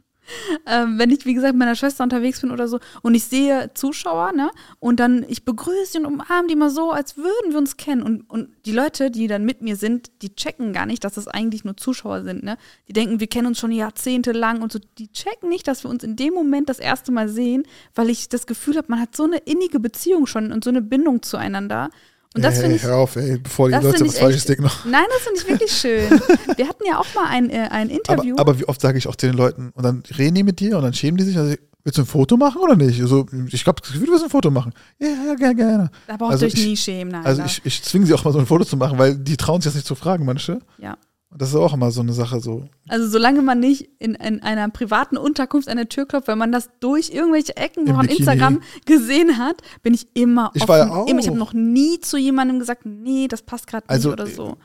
[0.65, 3.71] ähm, wenn ich, wie gesagt, mit meiner Schwester unterwegs bin oder so und ich sehe
[3.73, 7.77] Zuschauer, ne, und dann ich begrüße und umarme die mal so, als würden wir uns
[7.77, 8.03] kennen.
[8.03, 11.27] Und, und die Leute, die dann mit mir sind, die checken gar nicht, dass das
[11.27, 12.57] eigentlich nur Zuschauer sind, ne.
[12.87, 14.79] Die denken, wir kennen uns schon jahrzehntelang und so.
[14.97, 17.63] Die checken nicht, dass wir uns in dem Moment das erste Mal sehen,
[17.95, 20.81] weil ich das Gefühl habe, man hat so eine innige Beziehung schon und so eine
[20.81, 21.89] Bindung zueinander.
[22.35, 24.85] Und das finde ich hör auf, ey, bevor die das Leute Falsches echt- denken noch.
[24.85, 26.09] Nein, das finde ich wirklich schön.
[26.57, 28.35] Wir hatten ja auch mal ein, äh, ein Aber, Interview.
[28.37, 30.77] aber wie oft sage ich auch zu den Leuten, und dann reden die mit dir
[30.77, 31.53] und dann schämen die sich, also,
[31.83, 32.99] willst du ein Foto machen oder nicht?
[33.01, 34.73] Also, ich glaube, du willst ein Foto machen.
[34.99, 35.91] Ja, ja, gerne, gerne.
[36.07, 37.11] Da braucht Also ihr euch ich- nie schämen.
[37.11, 39.37] Nein, Also ich, ich zwinge sie auch mal so ein Foto zu machen, weil die
[39.37, 40.59] trauen sich das nicht zu fragen, manche.
[40.79, 40.97] ja.
[41.33, 42.67] Und das ist auch immer so eine Sache so.
[42.87, 46.51] Also solange man nicht in, in einer privaten Unterkunft an der Tür klopft, wenn man
[46.51, 48.19] das durch irgendwelche Ecken Im von Bikini.
[48.19, 50.69] Instagram gesehen hat, bin ich immer Ich offen.
[50.69, 51.07] war ja auch.
[51.07, 54.57] Ich habe noch nie zu jemandem gesagt, nee, das passt gerade Also, nicht oder so.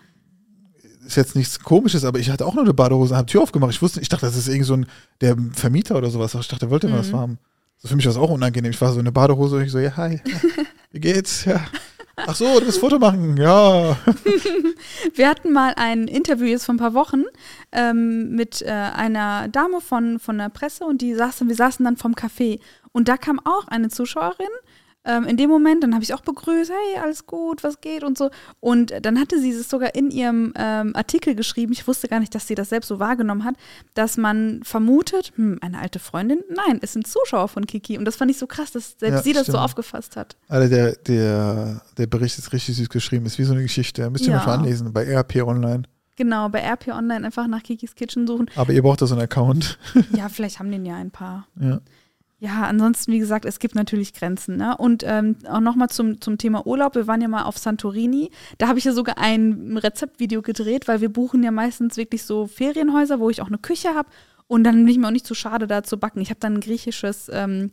[1.07, 3.71] Ist jetzt nichts komisches, aber ich hatte auch nur eine Badehose, habe Tür aufgemacht.
[3.71, 4.87] Ich wusste, ich dachte, das ist irgend so ein
[5.23, 6.35] der Vermieter oder sowas.
[6.35, 7.17] Ich dachte, der wollte mal was Mhm.
[7.17, 7.39] haben.
[7.79, 8.73] So für mich war es auch unangenehm.
[8.73, 10.21] Ich war so in eine Badehose und ich so, ja, hi,
[10.91, 11.47] wie geht's?
[11.47, 11.63] Ja.
[12.27, 13.37] Ach so, du willst Foto machen?
[13.37, 13.97] Ja.
[15.15, 17.25] Wir hatten mal ein Interview jetzt vor ein paar Wochen
[17.73, 21.97] ähm, mit äh, einer Dame von, von der Presse und die saßen, wir saßen dann
[21.97, 22.61] vom Café.
[22.93, 24.47] Und da kam auch eine Zuschauerin.
[25.09, 28.19] Ähm, in dem Moment, dann habe ich auch begrüßt, hey, alles gut, was geht und
[28.19, 28.31] so.
[28.61, 32.35] Und dann hatte sie es sogar in ihrem ähm, Artikel geschrieben, ich wusste gar nicht,
[32.35, 33.55] dass sie das selbst so wahrgenommen hat,
[33.95, 36.41] dass man vermutet, hm, eine alte Freundin?
[36.55, 37.97] Nein, es sind Zuschauer von Kiki.
[37.97, 39.65] Und das fand ich so krass, dass selbst Ja, sie das so stimmt.
[39.65, 40.37] aufgefasst hat.
[40.49, 43.25] Alter, der, der, der Bericht ist richtig süß geschrieben.
[43.27, 44.09] Ist wie so eine Geschichte.
[44.11, 44.45] Müsst ihr Ja.
[44.45, 45.85] mal anlesen bei RP Online.
[46.17, 48.51] Genau, bei RP Online einfach nach Kikis Kitchen suchen.
[48.57, 49.79] Aber ihr braucht da so einen Account.
[50.15, 51.47] Ja, vielleicht haben den ja ein paar.
[51.61, 51.81] Ja.
[52.41, 54.57] Ja, ansonsten, wie gesagt, es gibt natürlich Grenzen.
[54.57, 54.77] Ne?
[54.77, 56.95] Und ähm, auch nochmal zum, zum Thema Urlaub.
[56.95, 58.31] Wir waren ja mal auf Santorini.
[58.59, 62.47] Da habe ich ja sogar ein Rezeptvideo gedreht, weil wir buchen ja meistens wirklich so
[62.47, 64.09] Ferienhäuser, wo ich auch eine Küche habe.
[64.47, 66.21] Und dann bin ich mir auch nicht zu schade, da zu backen.
[66.21, 67.73] Ich habe dann ein griechisches ähm,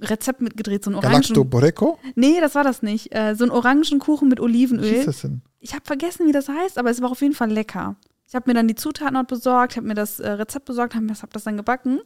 [0.00, 1.50] Rezept mitgedreht, so ein Orangen...
[1.50, 1.98] Boreco?
[2.14, 3.14] Nee, das war das nicht.
[3.14, 4.92] Äh, so ein Orangenkuchen mit Wie Olivenöl.
[4.92, 5.42] ist das denn?
[5.58, 7.96] Ich habe vergessen, wie das heißt, aber es war auf jeden Fall lecker.
[8.28, 11.06] Ich habe mir dann die Zutaten dort besorgt, habe mir das äh, Rezept besorgt, habe
[11.10, 12.00] hab das dann gebacken.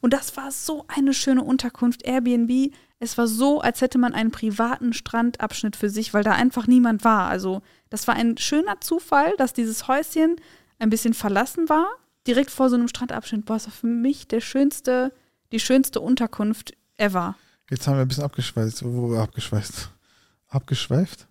[0.00, 2.74] Und das war so eine schöne Unterkunft, Airbnb.
[2.98, 7.04] Es war so, als hätte man einen privaten Strandabschnitt für sich, weil da einfach niemand
[7.04, 7.28] war.
[7.28, 10.34] Also das war ein schöner Zufall, dass dieses Häuschen
[10.80, 11.86] ein bisschen verlassen war,
[12.26, 13.44] direkt vor so einem Strandabschnitt.
[13.44, 15.12] Boah, das war für mich der schönste,
[15.52, 17.36] die schönste Unterkunft ever.
[17.70, 18.84] Jetzt haben wir ein bisschen abgeschweißt.
[18.84, 19.90] Wo, wo abgeschweißt?
[20.48, 21.27] Abgeschweift?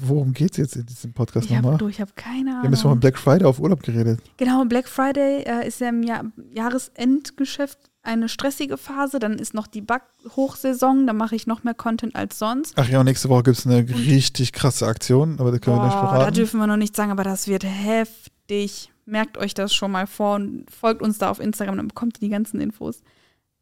[0.00, 1.90] Worum geht es jetzt in diesem Podcast Ich habe nochmal?
[1.90, 3.00] ich hab keine Wir haben jetzt mal Ahnung.
[3.00, 4.20] Black Friday auf Urlaub geredet.
[4.36, 9.18] Genau, Black Friday äh, ist ja im Jahr Jahresendgeschäft eine stressige Phase.
[9.18, 11.06] Dann ist noch die Backhochsaison.
[11.06, 12.74] Da mache ich noch mehr Content als sonst.
[12.76, 15.84] Ach ja, und nächste Woche gibt es eine richtig krasse Aktion, aber da können wir
[15.86, 18.92] nicht Boah, da dürfen wir noch nicht sagen, aber das wird heftig.
[19.06, 22.26] Merkt euch das schon mal vor und folgt uns da auf Instagram, dann bekommt ihr
[22.26, 23.02] die ganzen Infos.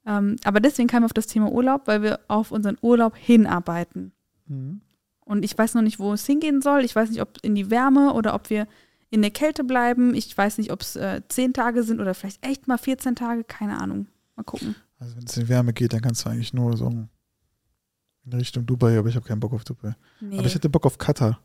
[0.06, 4.12] Ähm, aber deswegen kamen wir auf das Thema Urlaub, weil wir auf unseren Urlaub hinarbeiten.
[4.46, 4.80] Mhm.
[5.24, 6.84] Und ich weiß noch nicht, wo es hingehen soll.
[6.84, 8.66] Ich weiß nicht, ob in die Wärme oder ob wir
[9.10, 10.14] in der Kälte bleiben.
[10.14, 13.44] Ich weiß nicht, ob es äh, zehn Tage sind oder vielleicht echt mal 14 Tage.
[13.44, 14.06] Keine Ahnung.
[14.36, 14.74] Mal gucken.
[14.98, 18.66] Also wenn es in die Wärme geht, dann kannst du eigentlich nur so in Richtung
[18.66, 19.94] Dubai, aber ich habe keinen Bock auf Dubai.
[20.20, 20.38] Nee.
[20.38, 21.40] Aber ich hätte Bock auf Katar.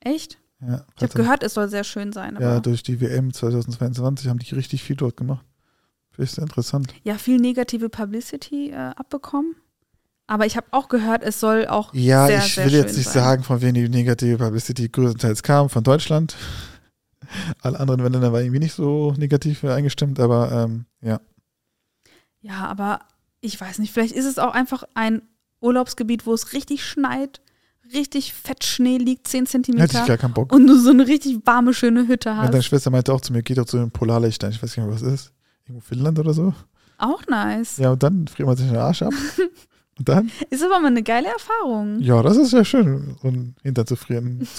[0.00, 0.38] echt?
[0.60, 2.36] Ja, Ich habe gehört, es soll sehr schön sein.
[2.36, 5.44] Aber ja, ja, durch die WM 2022 haben die richtig viel dort gemacht.
[6.10, 6.94] Finde ich sehr interessant.
[7.18, 9.56] viel negative Publicity äh, abbekommen.
[10.26, 13.06] Aber ich habe auch gehört, es soll auch Ja, sehr, ich sehr will jetzt nicht
[13.10, 13.22] sein.
[13.22, 16.36] sagen, von wem die negative Publicity größtenteils kam, von Deutschland.
[17.62, 21.20] Alle anderen Länder waren irgendwie nicht so negativ eingestimmt, aber ähm, ja.
[22.40, 23.00] Ja, aber
[23.40, 25.22] ich weiß nicht, vielleicht ist es auch einfach ein
[25.60, 27.40] Urlaubsgebiet, wo es richtig schneit,
[27.94, 30.52] richtig fett Schnee liegt, 10 Hätte ich gar keinen Bock.
[30.52, 32.66] und du so eine richtig warme, schöne Hütte Ja, deine hast.
[32.66, 34.50] Schwester meinte auch zu mir, geht doch zu den Polarlichtern.
[34.50, 35.32] Ich weiß nicht, was das ist.
[35.66, 36.52] Irgendwo Finnland oder so.
[36.98, 37.76] Auch nice.
[37.78, 39.12] Ja, und dann friert man sich den Arsch ab.
[39.98, 40.30] und dann?
[40.50, 42.00] Ist aber mal eine geile Erfahrung.
[42.00, 44.46] Ja, das ist ja schön, so ein Hintern zu frieren.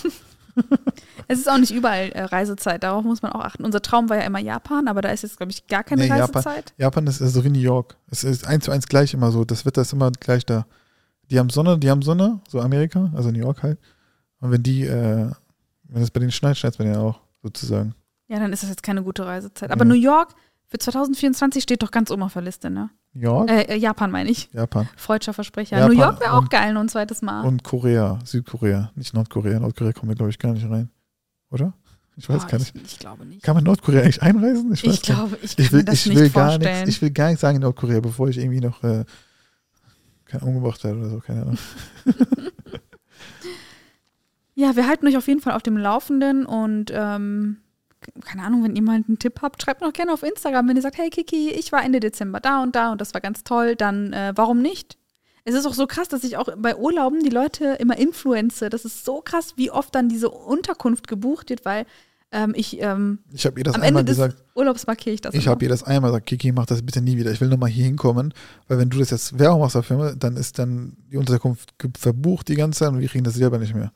[1.28, 3.66] Es ist auch nicht überall äh, Reisezeit, darauf muss man auch achten.
[3.66, 6.10] Unser Traum war ja immer Japan, aber da ist jetzt, glaube ich, gar keine Nee,
[6.10, 6.74] Japan- Reisezeit.
[6.78, 7.96] Japan ist so wie New York.
[8.12, 9.46] Es ist eins zu eins gleich immer so.
[9.46, 10.68] Das Wetter ist immer gleich da.
[11.32, 13.80] Die haben Sonne, die haben Sonne, so Amerika, also New York halt.
[14.42, 15.32] Und wenn die, äh,
[15.86, 17.96] wenn es bei denen schneit, schneit es bei denen auch, sozusagen.
[18.28, 19.72] Ja, dann ist das jetzt keine gute Reisezeit.
[19.72, 19.90] Aber Ja.
[19.90, 20.36] New York
[20.74, 22.89] für 2024 steht doch ganz oben auf der Liste, ne?
[23.13, 24.49] York, Äh, äh, Japan meine ich.
[24.53, 25.78] Japan Freudscher Versprecher.
[25.78, 27.45] Japan New York wäre auch geil, nur ein zweites Mal.
[27.45, 29.59] und Korea, Südkorea, nicht Nordkorea.
[29.59, 30.89] Nordkorea kommen wir, glaube ich, gar nicht rein.
[31.51, 31.74] Oder?
[32.15, 32.76] Ich weiß Boah, gar nicht.
[32.76, 33.43] Ich, ich glaube nicht.
[33.43, 34.74] Kann man Nordkorea eigentlich einreisen?
[34.74, 35.30] Ich weiß Ich gar nicht.
[35.30, 36.76] glaube, ich kann Ich will, mir das ich nicht will gar vorstellen.
[36.86, 39.05] nichts, ich will gar nichts sagen in Nordkorea, bevor ich irgendwie noch äh,
[40.41, 41.57] umgebracht werde oder so, keine Ahnung.
[44.55, 47.57] Ja, wir halten euch auf jeden Fall auf dem Laufenden und ähm,
[48.26, 50.82] keine Ahnung, wenn ihr mal einen Tipp habt, schreibt noch gerne auf Instagram, wenn ihr
[50.82, 53.76] sagt, hey Kiki, ich war Ende Dezember da und da und das war ganz toll,
[53.76, 54.97] dann äh, warum nicht?
[55.45, 58.70] Es ist auch so krass, dass ich auch bei Urlauben die Leute immer influenze.
[58.70, 61.86] Das ist so krass, wie oft dann diese Unterkunft gebucht wird, weil
[62.32, 64.43] ähm, ich ähm, Ich habe ihr das am einmal Ende des gesagt.
[64.56, 65.36] Urlaubs markiere ich das.
[65.36, 67.32] Ich habe ihr das einmal gesagt, Kiki, mach das bitte nie wieder.
[67.32, 68.34] Ich will nochmal hier hinkommen,
[68.68, 72.56] weil wenn du das jetzt Werbung machst dafür, dann ist dann die Unterkunft verbucht die
[72.56, 73.91] ganze Zeit und wir kriegen das selber nicht mehr.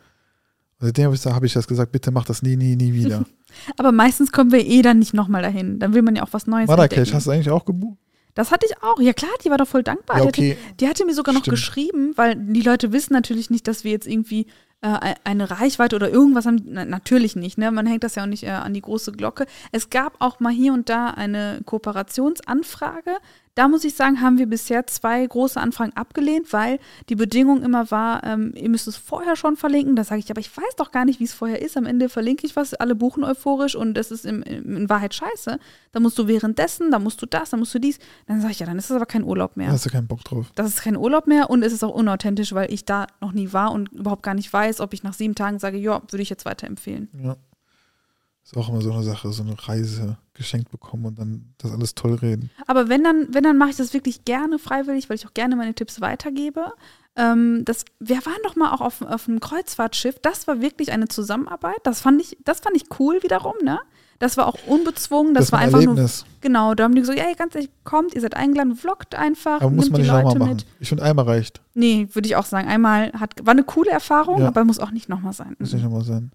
[0.79, 3.25] Seitdem habe ich, hab ich das gesagt, bitte mach das nie, nie, nie wieder.
[3.77, 5.79] Aber meistens kommen wir eh dann nicht nochmal dahin.
[5.79, 7.97] Dann will man ja auch was Neues Marrakesch, hast du eigentlich auch gebucht?
[8.35, 8.99] Das hatte ich auch.
[8.99, 10.17] Ja klar, die war doch voll dankbar.
[10.17, 10.51] Ja, Die okay.
[10.51, 11.57] hatte, die hatte mir sogar noch Stimmt.
[11.57, 14.45] geschrieben, weil die Leute wissen natürlich nicht, dass wir jetzt irgendwie
[14.81, 16.61] äh, eine Reichweite oder irgendwas haben.
[16.65, 17.71] Na, natürlich nicht, ne?
[17.71, 19.47] Man hängt das ja auch nicht äh, an die große Glocke.
[19.71, 23.17] Es gab auch mal hier und da eine Kooperationsanfrage.
[23.57, 26.77] Da muss ich sagen, haben wir bisher zwei große Anfragen abgelehnt, weil
[27.09, 29.95] die Bedingung immer war, ähm, ihr müsst es vorher schon verlinken.
[29.95, 31.75] Da sage ich, aber ich weiß doch gar nicht, wie es vorher ist.
[31.75, 35.57] Am Ende verlinke ich was, alle buchen euphorisch und das ist im, in Wahrheit scheiße.
[35.91, 37.97] Da musst du währenddessen, da musst du das, da musst du dies.
[38.27, 39.69] Dann sage ich, ja, dann ist das aber kein Urlaub mehr.
[39.69, 40.51] Da hast du keinen Bock drauf.
[40.53, 43.53] Das ist kein Urlaub mehr und es ist auch unauthentisch, weil ich da noch nie
[43.53, 46.29] war und überhaupt gar nicht weiß, ob ich nach sieben Tagen sage, ja, würde ich
[46.29, 47.09] jetzt weiterempfehlen.
[47.23, 47.37] Ja.
[48.43, 51.95] Ist auch immer so eine Sache, so eine Reise geschenkt bekommen und dann das alles
[51.95, 52.49] toll reden.
[52.67, 55.55] Aber wenn dann, wenn dann mache ich das wirklich gerne freiwillig, weil ich auch gerne
[55.55, 56.71] meine Tipps weitergebe.
[57.15, 60.19] Ähm, das, wir waren doch mal auch auf, auf einem Kreuzfahrtschiff.
[60.21, 61.77] Das war wirklich eine Zusammenarbeit.
[61.83, 63.79] Das fand ich, das fand ich cool wiederum, ne?
[64.19, 65.33] Das war auch unbezwungen.
[65.33, 65.89] Das, war ein einfach nur.
[65.95, 66.25] Erlebnis.
[66.41, 69.69] Genau, da haben die gesagt, ja, ganz ehrlich, kommt, ihr seid eingeladen, vloggt einfach, Aber
[69.71, 70.55] muss nimmt man die nicht nochmal Leute machen.
[70.57, 70.65] mit.
[70.79, 71.61] Ich finde, einmal reicht.
[71.73, 72.67] Nee, würde ich auch sagen.
[72.67, 74.47] Einmal hat, war eine coole Erfahrung, Ja.
[74.47, 75.55] aber muss auch nicht nochmal sein.
[75.59, 76.31] Muss nicht nochmal sein.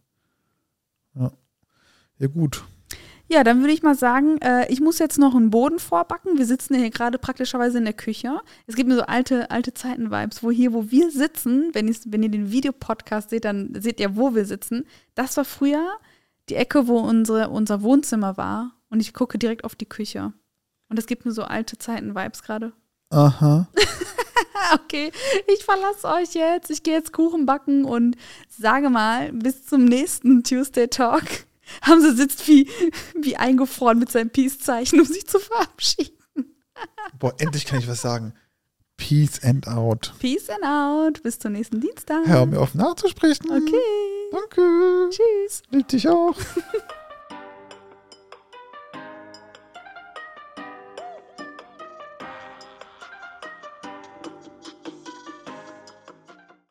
[1.15, 1.31] Ja.
[2.19, 2.65] Ja, gut.
[3.33, 6.37] Ja, dann würde ich mal sagen, äh, ich muss jetzt noch einen Boden vorbacken.
[6.37, 8.43] Wir sitzen hier gerade praktischerweise in der Küche.
[8.67, 12.29] Es gibt mir so alte, alte Zeiten-Vibes, wo hier, wo wir sitzen, wenn, wenn ihr
[12.29, 14.85] den Videopodcast seht, dann seht ihr, wo wir sitzen.
[15.15, 15.83] Das war früher
[16.51, 18.73] die Ecke, wo unsere, unser Wohnzimmer war.
[18.91, 20.35] Und ich gucke direkt auf die Küche.
[20.91, 22.75] Und es gibt mir so alte Zeiten-Vibes gerade.
[23.09, 23.67] Aha.
[24.75, 25.11] Okay,
[25.53, 26.71] ich verlasse euch jetzt.
[26.71, 28.17] Ich gehe jetzt Kuchen backen und
[28.49, 31.25] sage mal, bis zum nächsten Tuesday Talk.
[31.83, 32.69] Hamse sitzt wie,
[33.19, 36.13] wie eingefroren mit seinem Peace-Zeichen, um sich zu verabschieden.
[37.19, 38.35] Boah, endlich kann ich was sagen.
[38.97, 40.13] Peace and out.
[40.21, 41.23] Peace and out.
[41.23, 42.27] Bis zum nächsten Dienstag.
[42.27, 43.51] Hör mir auf nachzusprechen.
[43.51, 44.31] Okay.
[44.31, 45.11] Danke.
[45.11, 45.63] Tschüss.
[45.71, 46.37] Lieb dich auch.